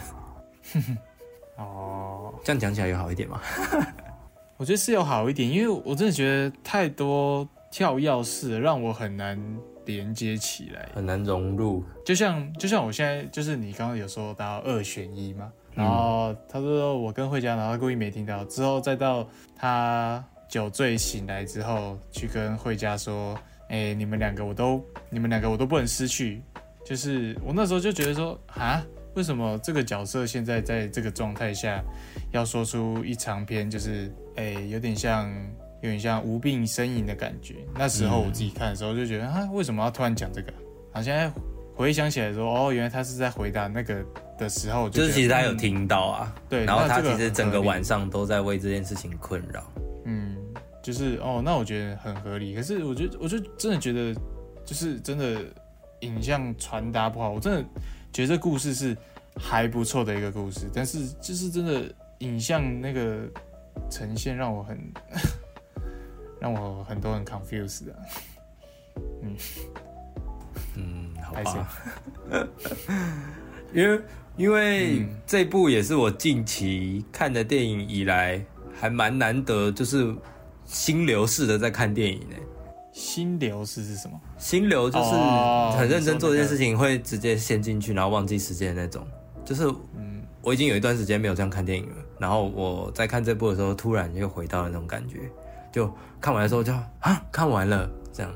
[1.58, 3.42] 哦，这样讲起来有好一点吗？
[4.58, 9.40] 我觉得是有好一点，因为我真的觉得太多跳钥匙让我很难。
[9.88, 23.38] 连接起来很难融入，就像就像我现在就是你刚刚有说到二选一嘛，然后他说我跟慧佳，然后故意没听到，之后再到他酒醉醒来之后去跟惠佳说，
[23.70, 26.42] 哎，你们两个我都你们两个我都不能失去，
[26.86, 31.84] 就是我那时候就觉得说啊，为什么这个角色现在在这个状态下
[32.32, 35.32] 要说出一长篇，就是哎有点像。
[35.84, 37.54] 有点像无病呻吟的感觉。
[37.76, 40.52] 那时候我自己看的时候就觉得，啊，为什么要突然讲这个？
[40.92, 41.32] 好，现在
[41.76, 44.04] 回想起来说，哦，原来他是在回答那个
[44.40, 46.36] 的时候，就是其实他有听到啊。
[46.50, 49.72] 对，然后他其实整个晚上都在为这件事情困扰。
[50.88, 52.56] 嗯，就是哦，那我觉得很合理。
[52.56, 54.14] 可是我觉得，我就真的觉得，
[54.66, 55.42] 就是真的
[56.00, 57.30] 影像传达不好。
[57.32, 57.62] 我真的
[58.14, 58.96] 觉得这故事是
[59.36, 63.30] 还不错的一个故事，但是就是真的影像那个
[63.90, 64.80] 呈现让我很。
[66.40, 68.00] 让我很多人 confused 的，
[69.24, 69.36] 嗯
[70.76, 71.68] 嗯，好吧，
[73.74, 74.00] 因为
[74.38, 78.40] 因为这部也是我近期看的电影以来
[78.80, 80.16] 还蛮难得，就是
[80.68, 82.36] 心流式的在看电影呢。
[82.92, 84.20] 心流式是什么？
[84.38, 85.12] 心流就是
[85.78, 89.06] 很认真做一件事情，会直接陷进去，然后忘记时间的那种。
[89.46, 89.66] 就是
[89.96, 95.20] 嗯，我已经有一段时间没有这样看电影了，然后我在看这部的时候，突然又回到了那种感觉。
[95.72, 98.34] 就看完的时候就啊，看完了这样，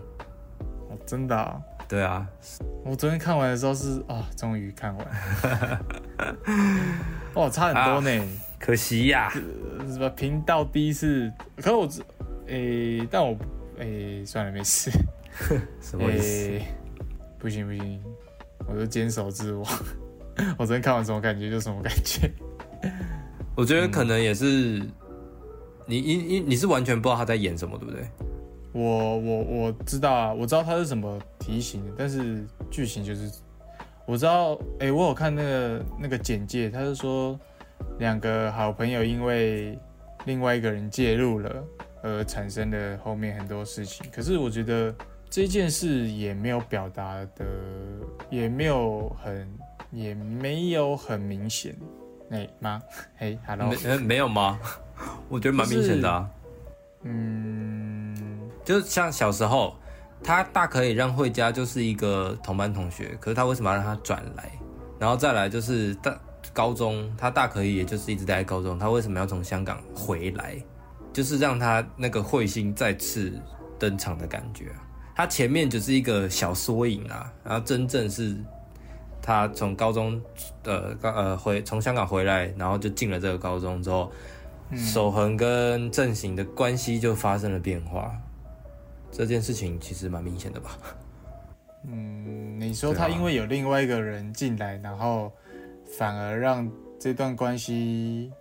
[0.90, 2.28] 哦，真的，对啊，
[2.86, 5.08] 我昨天看完的时候是啊，终于看完，
[7.34, 8.24] 哦，差很多呢，
[8.60, 9.32] 可惜呀，
[9.88, 11.90] 什么频道第一次，可是我，
[12.52, 13.38] 诶，但我，
[13.80, 14.92] 诶，算了，没事，
[15.80, 16.52] 什么意思？
[17.40, 18.00] 不行不行，
[18.68, 19.66] 我就坚守自我，
[20.60, 22.30] 我昨天看完什么感觉就什么感觉。
[23.56, 24.82] 我觉得可能也是
[25.86, 28.06] 你你你你是完全不知道他在演什么，对不对？
[28.74, 33.32] 我我我知道啊，我知道他是什么题型的，但是剧情就是
[34.06, 37.40] 我知道，哎、我有看那个那个简介，他是说
[38.00, 39.80] 两个好朋友因为
[40.26, 41.64] 另外一个人介入了，
[42.02, 44.06] 而产生的后面很多事情。
[44.12, 44.94] 可是我觉得
[45.30, 47.46] 这件事也没有表达的，
[48.30, 49.48] 也没有很
[49.92, 51.76] 也没有很明显，
[52.30, 52.82] 哎、吗？
[53.18, 54.60] 嘿，hello，没呃没有吗？
[55.30, 56.30] 我觉得蛮明显的啊，
[57.04, 58.16] 嗯，
[58.64, 59.76] 就是像小时候，
[60.24, 64.52] 他大可以让慧佳就是一个同班同学，可是他为什么要让他转来？
[65.00, 66.16] 然后再来就是大
[66.54, 70.56] 高中，他大可以也就是一直待在高中，他为什么要从香港回来？
[71.14, 73.34] 就是让他那个彗星再次
[73.78, 74.88] 登场的感觉啊。
[75.16, 78.36] 他前面只是一个小缩影啊，然后真正是
[79.22, 80.20] 他从高中
[80.64, 84.12] 呃呃回从香港回来，然后就进了这个高中之后，
[84.76, 88.12] 守恒跟正行的关系就发生了变化。
[89.12, 90.78] 这件事情其实蛮明显的吧？
[91.86, 95.32] 嗯，你说他因为有另外一个人进来，然后
[95.98, 98.32] 反而让这段关系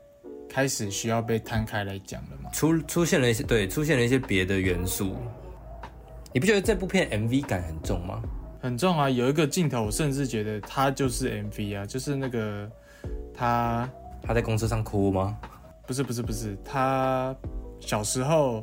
[0.50, 2.50] 开始需要被摊开来讲了吗？
[2.52, 5.16] 出出现了一些对，出现了一些别的元素。
[6.32, 8.20] 你不觉得这部片 MV 感很重吗？
[8.60, 12.70] 很重啊，有一个镜头，我甚至觉得他就是 MV 啊，就是那个
[13.32, 13.88] 他
[14.22, 15.38] 他在公车上哭吗？
[15.86, 17.34] 不是不是不是他
[17.80, 18.62] 小时候，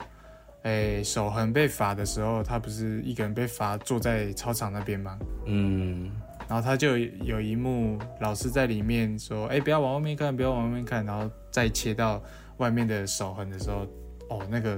[0.63, 5.17] 哎、手痕被罚的时候，他不是一个人被罚坐在操场那边吗？
[5.45, 6.11] 嗯，
[6.47, 12.21] 然后他就有一幕，老师在里面说：“哎、不要往外面看，不要往外面看。”然后再切到
[12.57, 13.87] 外面的手痕的时候，
[14.29, 14.77] 哦，那个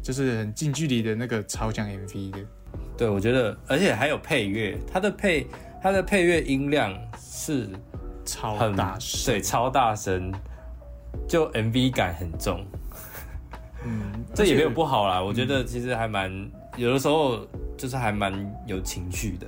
[0.00, 2.38] 就是很近距离的那个超强 MV 的，
[2.96, 5.44] 对，我觉得，而且还有配乐，它的配
[5.82, 7.68] 它的配乐音量是
[8.24, 9.34] 超很大声。
[9.34, 10.32] 对，超大声，
[11.28, 12.64] 就 MV 感很重。
[13.84, 16.30] 嗯，这也没有不好啦，我觉得其实还蛮
[16.76, 17.44] 有的时候
[17.76, 18.32] 就是还蛮
[18.68, 19.46] 有情绪的。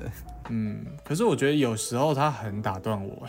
[0.49, 3.25] 嗯，可是我觉得有时候它很打断我，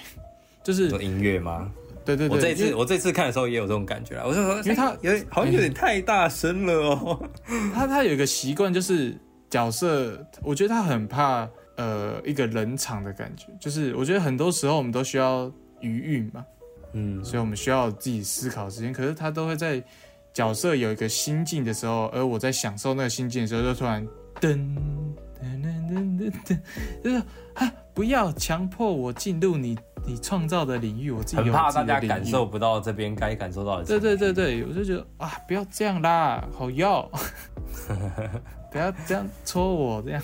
[0.64, 1.72] 就是有音乐吗？
[2.06, 7.30] 对对对，我这次我这次看的时候也有这种感觉啦，我就说，因为他有点好像有点太大声了哦。
[7.74, 9.16] 他他有一个习惯，就是
[9.50, 11.48] 角色，我觉得他很怕
[11.78, 15.52] 呃一个冷场的感觉，就是我觉得很多时候我们都需要
[15.82, 16.46] 余韵嘛，
[16.94, 18.92] 嗯，所以我们需要自己思考时间。
[18.92, 19.84] 可是他都会在
[20.34, 24.06] 角色有一个心境的时候，而我在享受那个心境的时候，就突然
[24.42, 24.58] 噔
[25.42, 26.60] 噔噔噔噔噔，
[27.04, 27.16] 就是
[27.54, 33.86] 啊，不要强迫我进入你你创造的领域，我自己很有怕大家感受不到这边该感受到的。
[33.86, 37.10] 对对对，对，我就觉得啊，不要这样啦，好要，
[38.72, 40.22] 不要这样戳我，这样。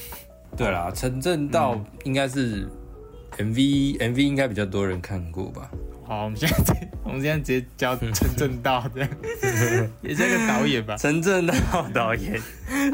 [0.58, 2.68] 对啦，陈正道应该是
[3.38, 5.70] MV MV 应该比较多人看过吧？
[6.06, 9.10] 好，我们现在直接我们现在直接教陈正道这样，
[10.02, 10.98] 也是个导演吧？
[10.98, 12.34] 陈正道导演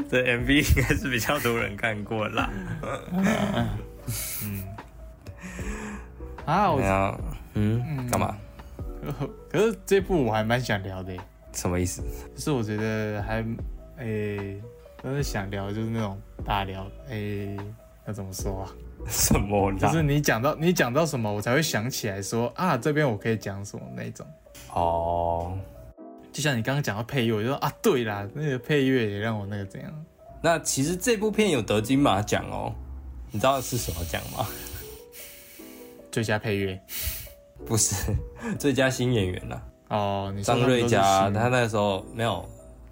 [0.09, 2.49] 的 MV 应该是比较多人看过啦。
[6.45, 7.19] 啊，我对啊，
[7.55, 8.37] 嗯，干嘛？
[9.49, 11.19] 可是这部我还蛮想聊的耶，
[11.53, 12.01] 什么意思？
[12.33, 13.45] 可是我觉得还
[13.97, 14.61] 诶，
[15.01, 17.57] 但是想聊就是那种大聊，诶，
[18.07, 18.71] 要怎么说啊？
[19.07, 19.77] 什么啦？
[19.77, 24.25] 就是你讲到你讲到什么，我才会想起来说啊，这边我可以讲什么那种。
[24.73, 25.57] 哦，
[26.31, 30.05] 就像你刚刚讲到配乐，我就说啊，对啦，那个配乐也让我那个怎样。
[30.41, 32.73] 那其实这部片有得金马奖哦，
[33.35, 34.47] 你知道是什么奖吗？
[36.09, 36.79] 最佳配乐
[37.65, 38.15] 不是
[38.57, 42.47] 最佳新演员啦，哦，张瑞佳，新他那个时候没有。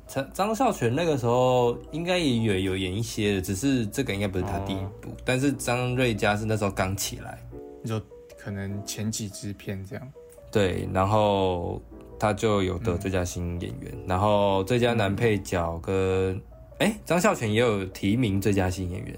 [0.06, 5.16] 张张孝全那个时候应该也有有演一些的，只是这个应该不是他第一部。
[5.24, 7.40] 但是张瑞佳是那时候刚起来，
[7.82, 8.02] 你说
[8.38, 10.12] 可能前几支片这样，
[10.52, 11.82] 对，然后
[12.20, 16.40] 他就有得最佳新演员，然后最佳男配角跟
[16.80, 19.18] 哎张孝全也有提名最佳新演员，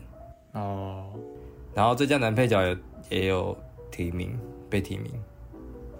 [0.55, 1.05] 哦，
[1.73, 2.77] 然后最佳男配角也
[3.09, 3.55] 也有
[3.91, 4.37] 提名
[4.69, 5.11] 被提名，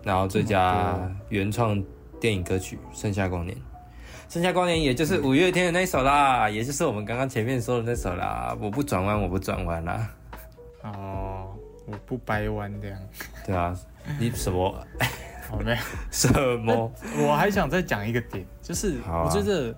[0.03, 0.97] 然后最佳
[1.29, 1.83] 原创
[2.19, 3.55] 电影歌曲《盛夏光年》，
[4.33, 10.09] 《盛夏光年》也就是五月天的那一首啦，也就是我们刚刚前面说的那首啦，我不转弯，我不转弯啦，
[10.83, 11.53] 哦，
[11.85, 12.99] 我不掰弯这样。
[13.45, 13.77] 对啊，
[14.19, 14.73] 你什么？
[15.51, 15.77] 哦，没有，
[16.09, 16.27] 什
[16.59, 16.91] 么？
[17.19, 19.23] 我还想再讲一个点，就是啊。
[19.25, 19.75] 我觉得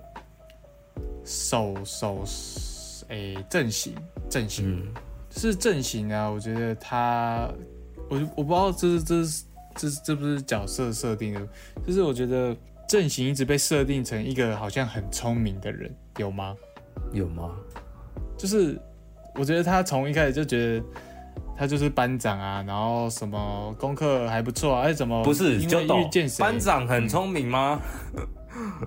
[1.24, 2.22] 手手
[3.08, 3.94] 诶阵型
[4.28, 4.94] 阵型嗯，
[5.30, 7.48] 是阵型啊，我觉得他，
[8.08, 9.44] 我我不知道这是这是
[9.74, 11.48] 这是这不是角色设定的，
[11.86, 12.56] 就是我觉得
[12.88, 16.54] 阵型一直被设定成一个好像很聪明的人，有吗？
[17.12, 17.54] 有吗？
[18.36, 18.78] 就是
[19.34, 20.84] 我觉得他从一开始就觉得
[21.56, 27.80] 他就是班长啊，然后什么功课还不错啊，哎，怎么不是因为就遇见谁班长很聪明吗？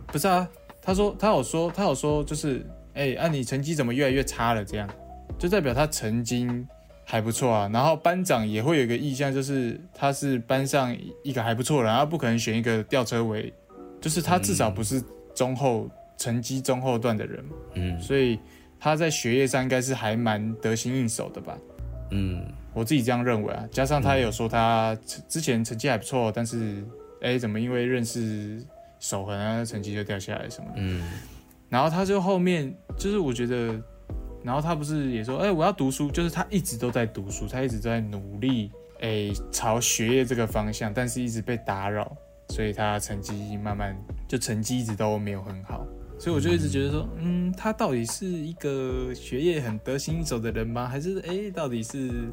[0.07, 0.47] 不是啊，
[0.81, 4.63] 他说他有说他有说就是，哎、啊你成绩怎么越来越差了？
[4.63, 4.89] 这样
[5.37, 6.67] 就代表他曾经
[7.03, 7.69] 还不错啊。
[7.73, 13.53] 然后班长也会有一个意向，就是他是班上一个还不错的人，他不可能选一个吊车尾，
[13.99, 18.39] 就是他至少不是中后、成绩中后段的人，嗯所以
[18.79, 21.57] 他在学业上应该是还蛮得心应手的吧。
[22.11, 26.83] 嗯我自己这样认为啊，加上他也有说他之前成绩还不错，但是
[27.21, 28.61] 哎、怎么因为认识
[28.99, 30.75] 守恒啊，成绩就掉下来什么的。
[30.77, 31.03] 嗯
[31.71, 33.81] 然后他就后面就是我觉得，
[34.43, 38.69] 然后他不是也说，哎、我要读书，就是他一直都在读书，他一直都在努力，
[38.99, 42.11] 哎、朝学业这个方向，但是一直被打扰，
[42.49, 43.97] 所以他成绩慢慢
[44.27, 45.87] 就成绩一直都没有很好。
[46.19, 50.85] 所以我就一直觉得说，嗯，他到底是一个学业很得心应手的人吗？
[50.85, 52.29] 还是哎、到底是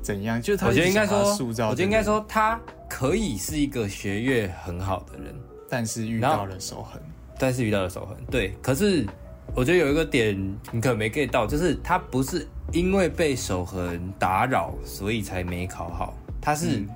[0.00, 0.40] 怎样？
[0.40, 2.58] 就是他我觉得应该说塑造，我觉得应该，说他
[2.88, 5.34] 可以是一个学业很好的人，
[5.68, 6.98] 但是遇到了守恒，
[7.40, 8.16] 但是遇到了守恒。
[8.30, 9.04] 对，可是
[9.56, 10.36] 我觉得有一个点
[10.70, 16.88] 你可能没 get 到，就是他不是因为被守恒打扰，所以才没考好，他是、嗯。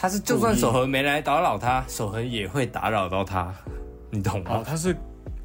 [0.00, 3.52] 他是就算守恒没来打扰他，守恒也会打扰到他，
[4.12, 4.58] 你懂吗？
[4.58, 4.96] 哦，他是，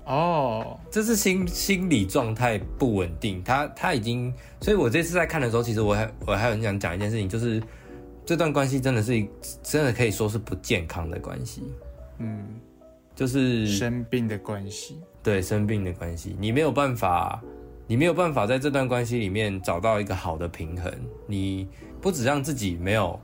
[0.06, 4.32] 哦，这是心心理状态不稳定，他他已经，
[4.62, 7.60] 所以我这次在看的时候，其实我还我还很想讲一件事情，就是
[8.24, 9.26] 这段关系真的是
[9.64, 11.64] 真的可以说是不健康的关系，
[12.20, 12.45] 嗯，
[13.16, 14.99] 就是生病的关系。
[15.22, 17.41] 对生病的关系，你没有办法，
[17.88, 20.93] 你没有办法在这段关系里面找到一个好的平衡，
[21.28, 21.68] 你
[22.01, 23.20] 不只让自己没有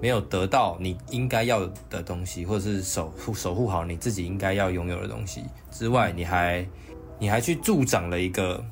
[0.00, 6.66] 没有得到你应该要的东西，或者是守护守护好你自己应该要拥有的东西之外，你还
[7.18, 8.64] 你还去助长了一个。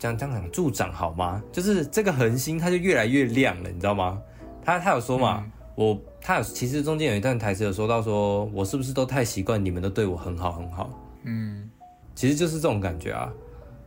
[0.00, 1.42] 这样这样讲助长好吗？
[1.50, 4.22] 就是这个恒星它就越来越亮了，你知道吗？
[4.64, 5.44] 他他有说嘛，
[5.74, 10.90] 我他有其实中间有一段台词有说到说，我是不是都太习惯你们都对我很好很好？
[11.24, 11.68] 嗯，
[12.14, 13.32] 其实就是这种感觉啊。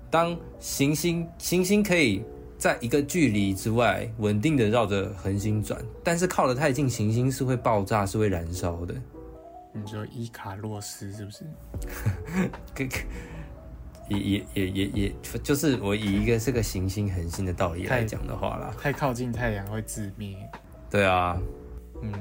[0.09, 2.23] 当行星行星可以
[2.57, 8.93] 在一个距离之外稳定的绕着恒星转，但是靠得太近，行星是会爆炸，是会燃烧的。
[9.73, 11.45] 你说伊卡洛斯是不是？
[12.75, 12.97] 可可
[14.09, 20.35] 也也也也也，就是我以一个这个行星恒星的道理来讲的话啦，太靠近太阳会自灭。
[20.89, 21.39] 对啊，
[22.01, 22.13] 嗯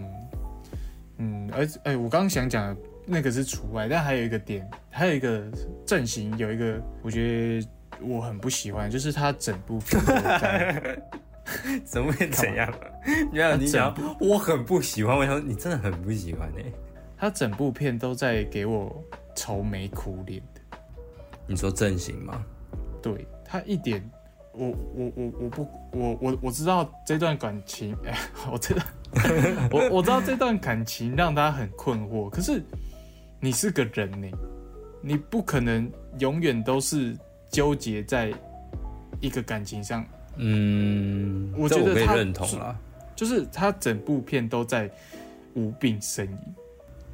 [1.19, 5.43] 嗯，而哎、我刚刚想讲的那个是除外，但还有一个点，还有一个
[5.87, 7.69] 阵型有一个，我觉得
[8.01, 11.03] 我很不喜欢，就是他整部片都在
[11.85, 12.73] 怎么会怎样？
[13.33, 16.65] 没有你讲，我很不喜欢，我想说你真的很不喜欢哎、
[17.17, 19.05] 他整部片都在给我
[19.35, 20.61] 愁眉苦脸的。
[21.47, 22.45] 你说阵型吗？
[23.03, 24.09] 对他一点，
[24.61, 28.19] 我我我我不我我我知道这段感情，哎、
[28.53, 28.83] 我知道，
[29.73, 32.29] 我我知道这段感情让他很困惑。
[32.29, 32.63] 可是
[33.41, 34.29] 你是个人呢，
[35.01, 37.17] 你不可能永远都是
[37.51, 38.31] 纠结在
[39.19, 40.05] 一个感情上。
[40.37, 42.77] 嗯，我觉得他这我认同啦。
[43.17, 44.91] 就是他整部片都在
[45.55, 46.39] 无病呻吟，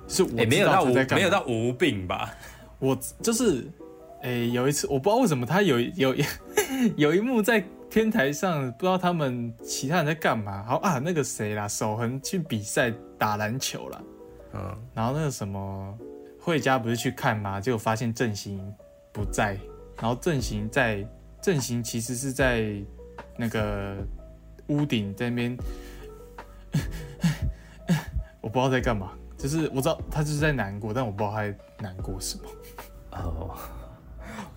[0.08, 2.34] 是我也、没有到无没有到无病吧？
[2.78, 3.66] 我就是，
[4.26, 6.14] 诶、有一次我不知道为什么他有有
[6.98, 10.64] 有一幕在天台上，不知道他们其他人在干嘛。
[10.64, 14.02] 好啊，那个谁啦，守恒去比赛打篮球啦，
[14.54, 15.96] 嗯，然后那个什么
[16.40, 17.60] 惠佳不是去看吗？
[17.60, 18.60] 结果发现阵型
[19.12, 19.56] 不在，
[20.00, 21.06] 然后阵型在
[21.40, 22.74] 阵型其实是在
[23.36, 23.96] 那个
[24.66, 25.56] 屋顶在那边，
[28.40, 29.12] 我不知道在干嘛。
[29.38, 32.44] 就是我知道他就是在难过，但我不知道他在难过什么。
[33.12, 33.56] 哦，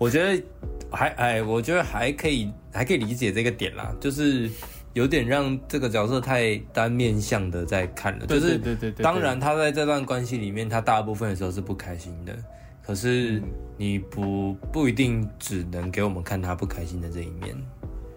[0.00, 0.42] 我觉得
[0.90, 4.48] 还哎，我觉得还可以，还可以理解这个点啦，就是
[4.94, 12.34] 有点让这个角色太单面向的在看了，就是对对对对，当然他在这段关系里面，他大部分的时候是不开心的，
[12.82, 13.42] 可是嗯
[13.76, 17.54] 你不不一定只能给我们看他不开心的这一面。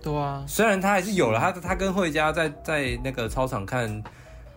[0.02, 4.02] 对啊，虽然他还是有了，他他跟惠佳在在那个操场看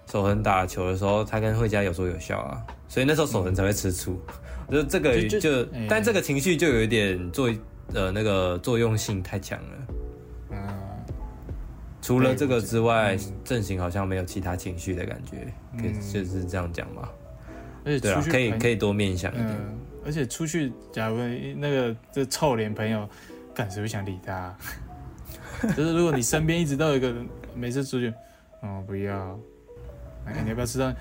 [0.08, 4.16] 守恒打球的时候，他跟惠佳有说有笑啊，所以那时候守恒才会吃醋。
[4.22, 7.50] 我觉得这个就就，就哎但这个情绪就有一点作
[7.94, 9.76] 呃那个作用性太强了。
[10.50, 10.58] 嗯，
[12.02, 17.08] 除了这个之外嗯，阵型好像没有其他情绪的感觉，可以嗯就是这样讲嘛？
[17.84, 19.50] 而且对啊出，去可以可以多面想一点。
[19.50, 21.16] 嗯，而且出去，假如
[21.56, 23.08] 那个这臭脸朋友，
[23.54, 24.56] 干谁会想理他？
[25.76, 28.12] 就是如果你身边一直都有一个人，每次出去，
[28.62, 29.38] 哦不要，
[30.24, 30.94] 哎你要不要吃饭？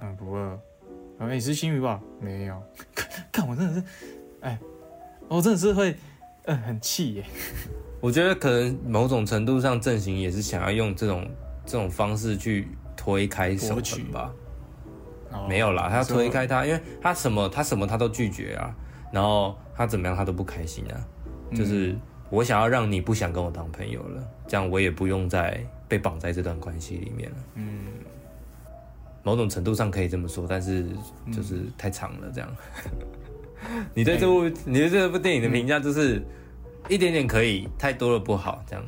[0.00, 0.58] 嗯不饿。
[1.18, 2.00] 哎你是新鱼吧？
[2.20, 2.62] 没有。
[3.32, 3.82] 看我真的是，
[4.40, 4.58] 哎，
[5.28, 5.94] 我真的是会，
[6.44, 7.24] 嗯很气耶。
[8.00, 11.28] 我觉得可能某种程度上，阵型也是想要用这种
[11.66, 14.32] 这种方式去推开手博取吧。
[15.32, 18.74] 哦没有啦，他要推开他，因为他什么他什么他都拒绝啊，
[19.12, 20.96] 然后他怎么样他都不开心啊，
[21.54, 21.94] 就是
[22.30, 27.36] 我想要让你不想跟我当朋友了，这样我也不用再被绑在这段关系里面了。
[27.56, 27.88] 嗯，
[29.28, 30.86] 某种程度上可以这么说，但是
[31.30, 32.56] 就是太长了这样。
[33.92, 36.22] 你对这部你对这部电影的评价就是
[36.88, 38.82] 一点点可以，太多了不好，这样。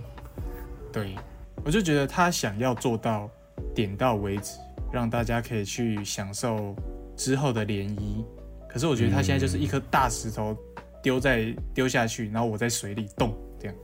[0.90, 1.14] 对，
[1.62, 3.28] 我就觉得他想要做到
[3.74, 4.56] 点到为止，
[4.90, 6.74] 让大家可以去享受
[7.16, 8.24] 之后的涟漪。
[8.66, 10.56] 可是我觉得他现在就是一颗大石头
[11.02, 13.76] 丢在丢下去，然后我在水里动，这样。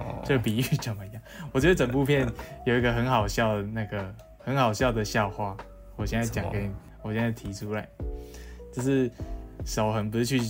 [0.00, 1.22] 哦， 这个比喻怎么样？
[1.52, 2.28] 我觉得整部片
[2.66, 4.12] 有一个很好笑的那个
[4.44, 5.56] 很好笑的笑话，
[5.96, 7.88] 我现在讲给你，我现在提出来，
[8.72, 9.10] 就是
[9.64, 10.40] 守恒不是去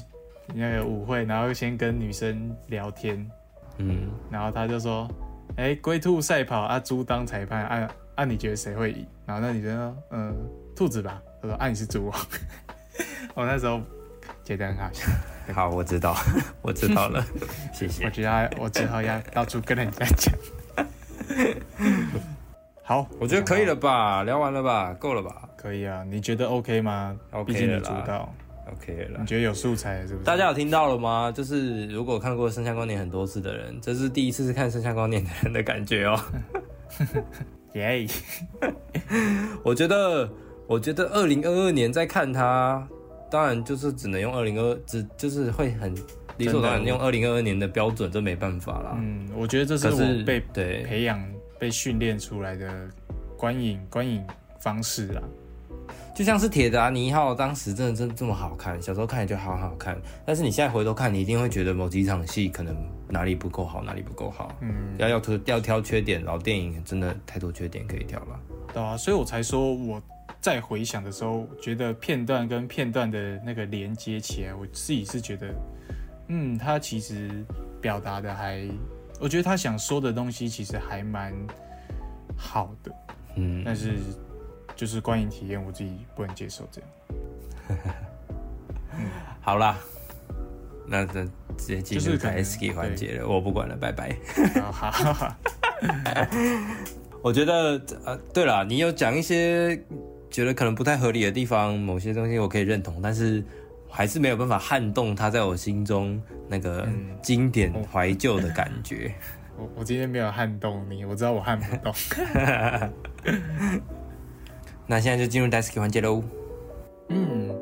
[0.55, 3.31] 那个舞会，然后先跟女生聊天，
[3.79, 5.09] 嗯，然后他就说
[5.57, 10.35] ：“哎、龟兔赛跑啊，猪当裁判，啊啊，你觉得谁会赢？”然后那女生说：“嗯、
[10.75, 12.15] 兔子吧。”他说：“啊，你是猪哦。
[13.35, 13.81] ”我那时候
[14.45, 15.07] 觉得很好笑，
[15.55, 16.15] 好，我知道，
[16.61, 17.25] 我知道了，
[17.73, 18.11] 谢谢我。
[18.11, 20.35] 觉得我之后要到处跟人家讲。
[22.93, 28.35] 好，我觉得可以了吧，聊完了吧，够了吧可以啊，你觉得 OK 吗 OK 毕竟你了啦主导
[28.71, 29.27] ，，OK 了你。
[29.27, 30.25] 觉得有素材是不是？
[30.27, 31.33] 大家有听到了吗？
[31.35, 36.21] 就是如果看过《盛夏光年》很多次的人，这是第一次看《盛夏光年》的人的感觉哦。
[37.73, 38.07] 耶
[39.65, 40.29] 我觉得，
[40.67, 42.87] 我觉得二零二二年再看它，
[43.31, 45.95] 当然就是只能用二零二，只就是会很
[46.37, 48.99] 理所当然用二零二二年的标准，这没办法啦。
[48.99, 51.19] 嗯，我觉得这是我被对培养、
[51.63, 52.91] 被训练出来的
[53.39, 54.21] 观影观影
[54.59, 55.23] 方式啦。
[56.13, 59.97] 就像是铁达尼号，当时真的真的这么好看，小时候看也觉得好好看，
[60.27, 62.77] 但是你现在回头看，你一定会觉得某几场戏可能
[63.09, 64.53] 哪里不够好，哪里不够好。
[64.61, 68.41] 嗯，要要挑要挑缺点，老电影真的太多缺点可以挑了。
[68.75, 70.03] 对啊，所以我才说我
[70.41, 75.55] 在回想的时候，觉得片段跟片段的那个连接起来，我自己是觉得，
[76.27, 77.45] 嗯，它其实
[77.81, 78.69] 表达的还，
[79.23, 81.33] 我觉得他想说的东西其实还蛮
[82.37, 82.93] 好的，
[83.37, 83.95] 嗯，但是
[84.75, 87.79] 就是观影体验我自己不能接受这样。
[89.41, 89.79] 好啦，
[90.89, 91.25] 那这
[91.57, 94.17] 直接进入就是可能 S K 环节了，我不管了，拜拜。
[94.73, 95.37] 好好好，
[97.23, 99.81] 我觉得呃，对了，你有讲一些
[100.33, 103.45] 觉得可能不太合理的地方，某些东西我可以认同，但是
[103.95, 106.19] 还是没有办法撼动它在我心中
[106.49, 109.13] 那个嗯经典怀旧的感觉。
[109.59, 111.93] 我我今天没有撼动你，我知道我撼不动。
[114.87, 116.25] 那现在就进入 Daisy 环节喽。
[117.09, 117.55] 嗯，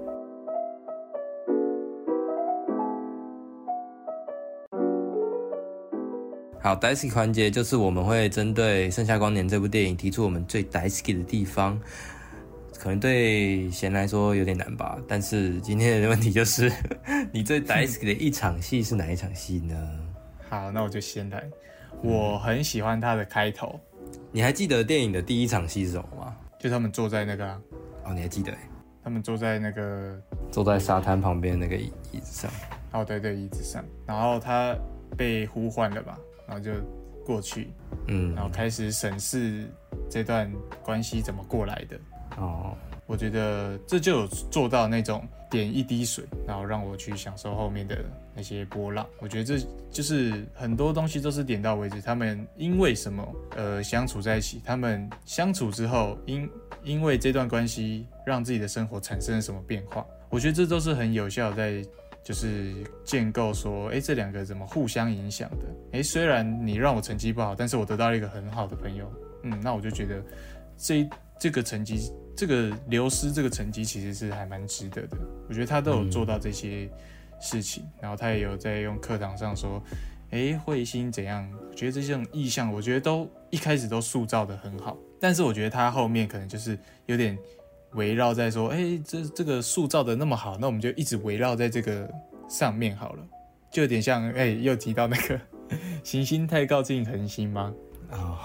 [6.63, 11.79] 好，Daisy 环节就是我们会针对《盛夏光年》这部电影提出我们最 Daisy 的地方，
[12.81, 14.99] 可能对贤来说有点难吧。
[15.07, 16.73] 但是今天的问题就是，
[17.31, 19.77] 你最 Daisy 的一场戏是哪一场戏呢？
[20.49, 21.47] 好，那我就先来。
[22.03, 23.79] 我很喜欢他的开头，
[24.33, 26.35] 你还记得电影的第一场戏是什么吗？
[26.59, 27.61] 就他们坐在那个啊、
[28.07, 28.59] 哦，你还记得欸？
[29.05, 30.19] 他们坐在那个
[30.51, 32.51] 坐在沙滩旁边那个椅椅子上。
[32.93, 34.75] 哦对对椅子上，然后他
[35.17, 36.19] 被呼唤了吧，
[36.49, 36.73] 然后就
[37.25, 37.71] 过去，
[38.09, 39.69] 嗯然，后开始审视
[40.09, 40.51] 这段
[40.83, 42.01] 关系怎么过来的。
[42.37, 42.75] 哦，
[43.07, 48.05] 我觉得这就有做到那种点一滴水，然后让我去享受后面的
[48.35, 49.07] 那些波浪。
[49.19, 52.01] 我觉得这就是很多东西都是点到为止。
[52.01, 53.27] 他们因为什么
[53.57, 54.61] 呃相处在一起？
[54.65, 56.49] 他们相处之后，因
[56.83, 60.07] 因为这段关系让自己的生活产生了什么变化？
[60.29, 61.85] 我觉得这都是很有效在
[62.23, 62.73] 就是
[63.05, 65.99] 建构说，哎，这两个怎么互相影响的？
[65.99, 69.11] 哎，虽然你让我成绩不好，但是我得到了一个很好的朋友，
[69.43, 70.23] 嗯，那我就觉得
[70.79, 71.09] 这
[71.39, 75.19] 这个成绩，这个流失这个成绩其实是还蛮值得的。
[75.47, 76.89] 我觉得他都有做到这些
[77.39, 79.83] 事情，然后他也有在用课堂上说，
[80.31, 81.47] 诶，彗星怎样？
[81.69, 87.39] 我觉得这种意象，我觉得都一开始都塑造的很好，但是我觉得他后面可能就是有点
[87.93, 92.11] 围绕在说，诶，这这个塑造的那么好，那我们就一直围绕在这个
[92.49, 93.27] 上面好了，
[93.71, 95.39] 就有点像，诶，又提到那个
[96.03, 97.71] 行星太靠近恒星吗？
[98.13, 98.39] 哦，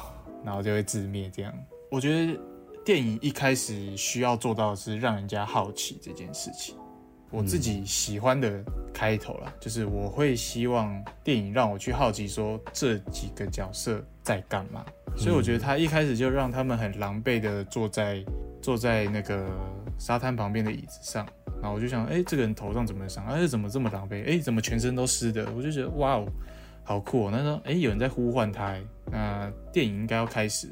[0.43, 1.53] 然后就会自灭这样。
[1.89, 2.37] 我觉得
[2.85, 6.75] 电影一开始需要做到的是让人家好奇这件事情。
[7.31, 8.63] 我自己喜欢的
[8.93, 14.85] 开头啦，就是我会希望电影让我去好奇说这几个角色在干嘛，
[15.17, 18.23] 所以我觉得他一开始就让他们很狼狈的坐在
[18.61, 19.49] 坐在那个
[19.97, 21.27] 沙滩旁边的椅子上，
[21.59, 23.25] 然后我就想，哎、这个人头上怎么伤？
[23.25, 24.23] 哎、怎么这么狼狈？
[24.27, 25.51] 哎、怎么全身都湿的？
[25.57, 26.27] 我就觉得哇哦，
[26.83, 27.29] 好酷哦！
[27.33, 30.69] 那时候哎，有人在呼唤他，哎，那电影应该要开始，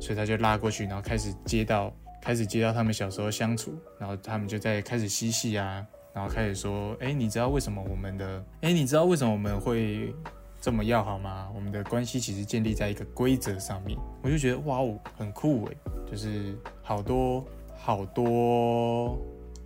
[0.00, 10.14] 所以他就拉过去，然后开始接到，开始接到他们小时候相处，然后他们就在开始嬉戏啊，然后开始说，哎，你知道为什么我们的，哎，你知道为什么我们会
[10.60, 11.50] 这么要好吗？
[11.54, 15.76] 我们的关系其实建立在一个规则上面，我就觉得哇哦，很酷诶，
[16.10, 17.44] 就是好多
[17.76, 19.18] 好多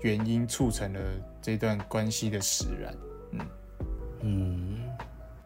[0.03, 1.01] 原因促成了
[1.41, 2.95] 这段关系的使然，
[3.33, 3.47] 嗯。
[4.23, 4.79] 嗯。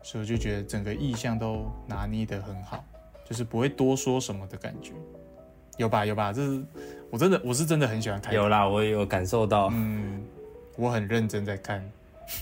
[0.05, 2.85] 所以我就觉得整个意象都拿捏得很好，
[3.29, 4.93] 就是不会多说什么的感觉，
[5.77, 6.63] 有吧有吧，这是
[7.11, 8.35] 我真的我是真的很喜欢看。
[8.35, 10.23] 有啦，我有感受到，嗯，
[10.77, 11.83] 我很认真在看。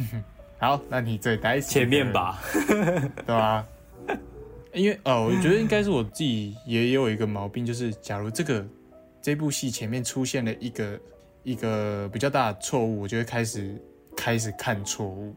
[0.59, 3.67] 好，那你最待前面吧，对吧？
[4.73, 8.67] 因为哦，我觉得应该是我自己也有一个毛病，就是假如这个
[9.23, 11.01] 这部戏前面出现了一个
[11.43, 13.81] 一个比较大的错误，我就会开始
[14.17, 15.35] 开始看错误。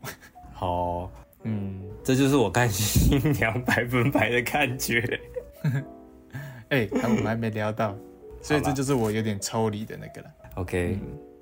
[0.54, 1.12] 好。
[1.46, 5.20] 嗯，这就是我看新娘百分百的感觉。
[6.70, 7.96] 哎，我们还没聊到，
[8.42, 10.28] 所以这就是我有点抽离的那个了。
[10.56, 10.98] OK，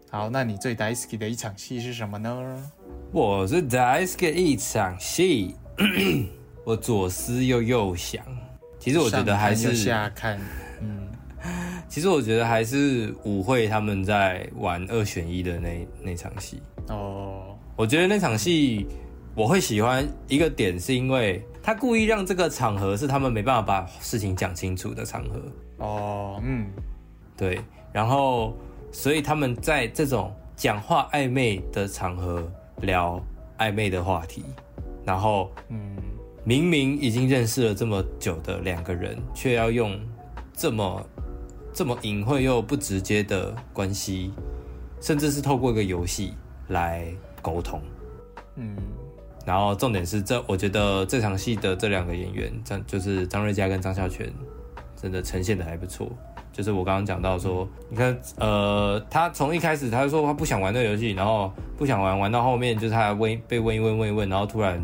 [0.09, 2.69] 好，那你最 daisy 的一场戏是什么呢？
[3.11, 5.55] 我是 daisy 一场戏，
[6.63, 8.24] 我左思右右想，
[8.80, 10.39] 其实我觉得还是下看。
[10.82, 11.07] 嗯，
[11.89, 16.61] 其实我觉得还是舞会他们在玩二选一的那那场戏。
[16.89, 18.88] 哦，我觉得那场戏。
[19.34, 25.41] 我会喜欢一个点，是因为他故意让这个场合是他们没办法把事情讲清楚的场合。
[25.78, 26.68] 哦，嗯，
[27.38, 27.62] 对。
[27.93, 28.55] 然后，
[28.91, 32.49] 所以他们在这种讲话暧昧的场合
[32.82, 33.22] 聊
[33.57, 34.43] 暧昧的话题，
[35.05, 35.95] 然后，嗯，
[36.43, 39.99] 明明已经认识了这么久的两个人，却要用
[40.53, 41.05] 这么
[41.74, 44.32] 这么隐晦又不直接的关系，
[44.99, 46.34] 甚至是透过一个游戏
[46.70, 47.05] 来
[47.41, 47.82] 沟通，
[48.55, 48.76] 嗯。
[49.52, 54.32] 然后重点是这，我觉得这场戏的这两个演员，张就是张瑞佳跟张孝全，
[54.95, 56.10] 真的呈现的还不错。
[56.54, 64.82] 就是我刚刚讲到说，你看，呃，他从一开始他就说他不想玩这个游戏，然后不想玩，玩到后面就是他问被问一问问一问，然后突然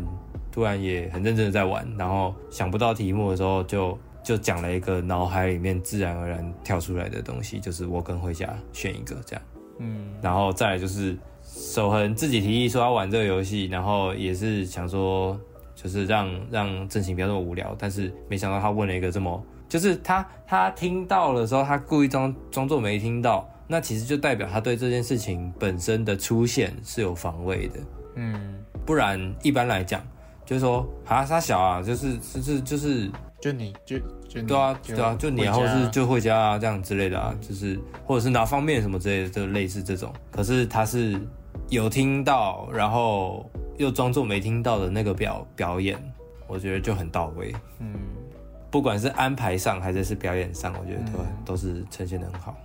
[0.52, 9.42] 突然也很认真的在玩，然后想不到题目的时候就就讲了一个脑海里面自然而然跳出来的东西，就是我跟回家选一个这样，
[9.78, 11.16] 嗯，然后再来就是。
[11.50, 15.38] 守恒自己提议说要玩这个游戏，然后也是想说，
[15.74, 27.80] 就是让让正行不要那么无聊，但是没想到他问了一个这么，就是他他听到的时候，他故意装装作没听到，那其实就代表他对这件事情本身的出现是有防卫的，
[28.16, 30.00] 嗯，不然一般来讲
[30.44, 33.96] 就是说啊他小啊，就是就是就是就你就
[34.28, 41.20] 就对啊对啊就你然后是就回家啊这样之类的啊，就是或者是哪方面什么之类的，就类似这种，可是他是。
[41.70, 43.44] 有听到，然后
[43.76, 45.98] 又装作没听到的那个表表演，
[46.46, 47.54] 我觉得就很到位。
[47.78, 47.92] 嗯，
[48.70, 52.56] 不管是安排上还是是表演上，我觉得都都是呈现的很好。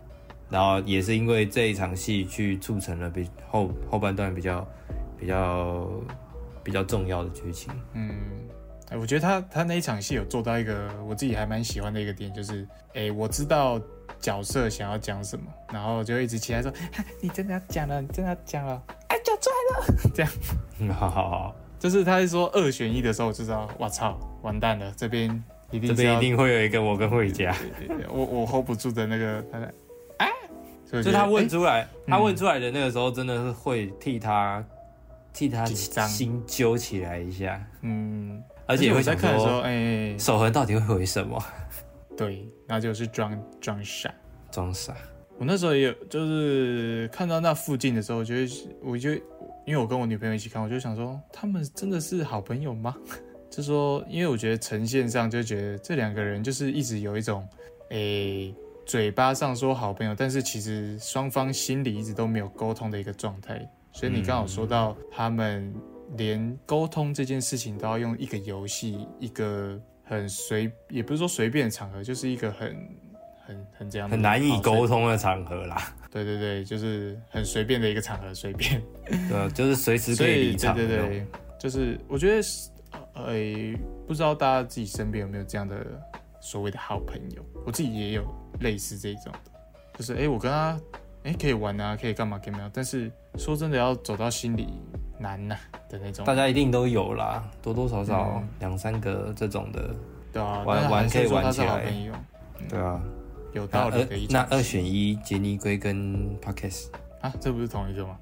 [0.49, 4.65] 然后也是因为这一场戏去促成了比后后半段比较
[5.19, 5.85] 比较
[6.63, 7.73] 比较重要的剧情。
[7.91, 8.15] 嗯，
[8.93, 13.81] 哎，我觉得他他那一场戏有做到一个我自己还蛮喜欢的一个点，就是哎，我知道。
[14.19, 16.71] 角色想要讲什么，然后就一直期待说
[17.19, 19.85] ：“你真的要讲了，你真的要讲了，哎，讲出来了。
[20.15, 20.31] ”这样，
[20.95, 27.53] 好好好，就是他说二选一的时候，我就知道，我操，完蛋了，这边一定这边一定会有一个我跟慧佳，
[28.09, 29.59] 我我 hold 不住的那个，他
[30.19, 30.29] 哎，
[31.01, 34.63] 就他问出来，他问出来的那个时候，真的是会替他
[35.33, 41.41] 替他心揪起来一下，嗯，而且会想说，哎，守恒到底会回什么？
[42.15, 44.13] 对，那就是装装傻，
[44.51, 44.95] 装傻。
[45.37, 49.11] 我那时候也有，就是看到那附近的时候，我觉得，我就
[49.65, 52.95] 因为我跟我女朋友一起看，我就想说，他们真的是好朋友吗？
[53.49, 57.47] 就说，因为我觉得呈现上就觉得这两个人就是一直有一种，
[57.89, 58.53] 诶，
[58.85, 63.67] 嘴巴上说好朋友，但是其实双方心里一直都没有沟通的一个状态。
[63.91, 65.71] 所以你刚好说到，他们
[66.17, 69.79] 连沟通这件事情都要用一个游戏，一个。
[70.05, 72.89] 很随，也不是说随便的场合，就是一个很
[73.47, 75.95] 很很这样很难以沟通的场合啦。
[76.11, 78.83] 对对对，就是很随便的一个场合，随便。
[79.07, 80.75] 对，就是随时可以离场。
[80.75, 81.25] 对对对，
[81.57, 82.43] 就是我觉得，
[83.13, 83.33] 呃，
[84.05, 85.77] 不知道大家自己身边有没有这样的
[86.41, 87.43] 所谓的好朋友？
[87.65, 88.25] 我自己也有
[88.59, 89.51] 类似这种的，
[89.97, 90.77] 就是哎，我跟他
[91.23, 94.67] 哎可以玩啊，可以干嘛干嘛，但是说真的，要走到心里。
[95.19, 95.55] 难呐
[95.87, 99.95] 的那种，大家一定都有啦，多多少少两三个这种的，
[100.33, 101.85] 对啊，玩玩可以玩起来，
[102.67, 102.99] 对啊，
[103.53, 104.27] 有道理的。
[104.29, 106.87] 那二选一，杰尼龟跟 Parkes
[107.21, 108.17] 啊，这不是同一个吗？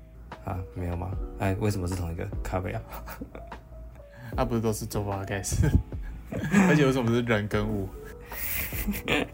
[0.45, 1.09] 啊，没有吗？
[1.39, 2.27] 哎，为什么是同一个？
[2.43, 2.81] 咖啡啊？
[4.37, 5.65] 啊，不是都是做 podcast，
[6.69, 7.89] 而且为什么是人跟物？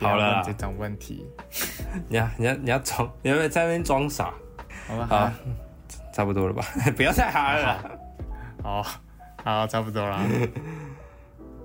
[0.00, 1.26] 好了，这种问题，
[2.08, 4.32] 你要你要你要装，你要不要在那边装傻？
[4.86, 5.06] 好吧？
[5.08, 5.30] 好，
[6.12, 6.64] 差不多了吧？
[6.96, 7.98] 不要再哈了。
[8.62, 8.82] 好，
[9.44, 10.20] 好，差不多啦。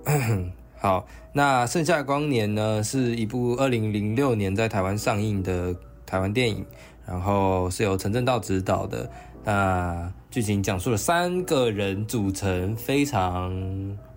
[0.79, 5.73] 好，那《盛夏光年》呢，是一部二零零六年在台湾上映的
[6.05, 6.65] 台湾电影，
[7.07, 9.09] 然后是由陈正道执导的。
[9.45, 13.51] 那剧情讲述了三个人组成非常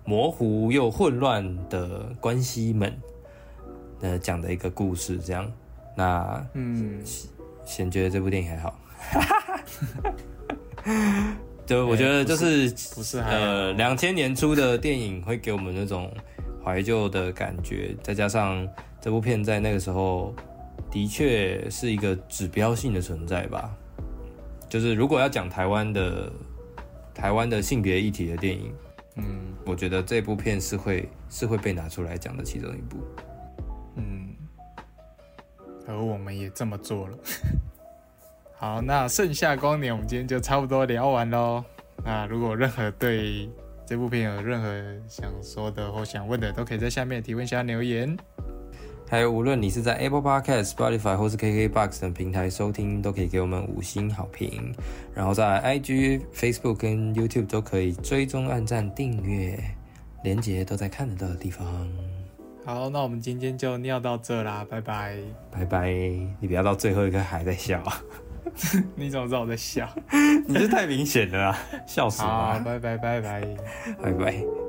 [0.05, 2.97] 模糊又混乱的关系们，
[4.01, 5.17] 呃，讲的一个故事。
[5.19, 5.49] 这样，
[5.95, 7.01] 那嗯，
[7.65, 8.79] 先觉得这部电影还好，
[11.65, 16.11] 就我觉得就是不是呃，两千年初的电影会给我们那种
[16.63, 18.67] 怀旧的感觉，再加上
[19.01, 20.33] 这部片在那个时候
[20.89, 23.75] 的确是一个指标性的存在吧。
[24.69, 26.31] 就是如果要讲台湾的
[27.13, 28.71] 台湾的性别议题的电影，
[29.15, 29.25] 嗯
[29.65, 32.97] 我觉得这部片是会是会被拿出来讲的其中一部。
[33.97, 34.33] 嗯，
[35.87, 37.17] 而我们也这么做了。
[38.57, 41.63] 好，那盛夏光年我们今天就差不多聊完喽。
[42.05, 43.49] 那如果任何对
[43.85, 44.67] 这部片有任何
[45.07, 48.17] 想说的或想问的，都可以在下面提问箱留言。
[49.09, 54.75] 还有，无论你是在 Apple Podcast、Spotify 或是 KKBox 等平台收听，都可以给我们五星好评。
[55.13, 59.57] 然后在 IG、Facebook 跟 YouTube 都可以追踪、按赞、订阅，
[60.23, 61.65] 连接都在看得到的地方。
[62.67, 65.17] 好，那我们今天就尿到这啦，拜拜。
[65.49, 65.89] 拜拜！
[66.41, 67.81] 你不要到最后一个还在笑，
[68.93, 69.87] 你怎么知道我在笑？
[70.45, 71.57] 你这太明显了啦，
[71.87, 72.61] 笑死了！
[72.65, 73.41] 拜拜拜拜。
[74.03, 74.66] 拜拜。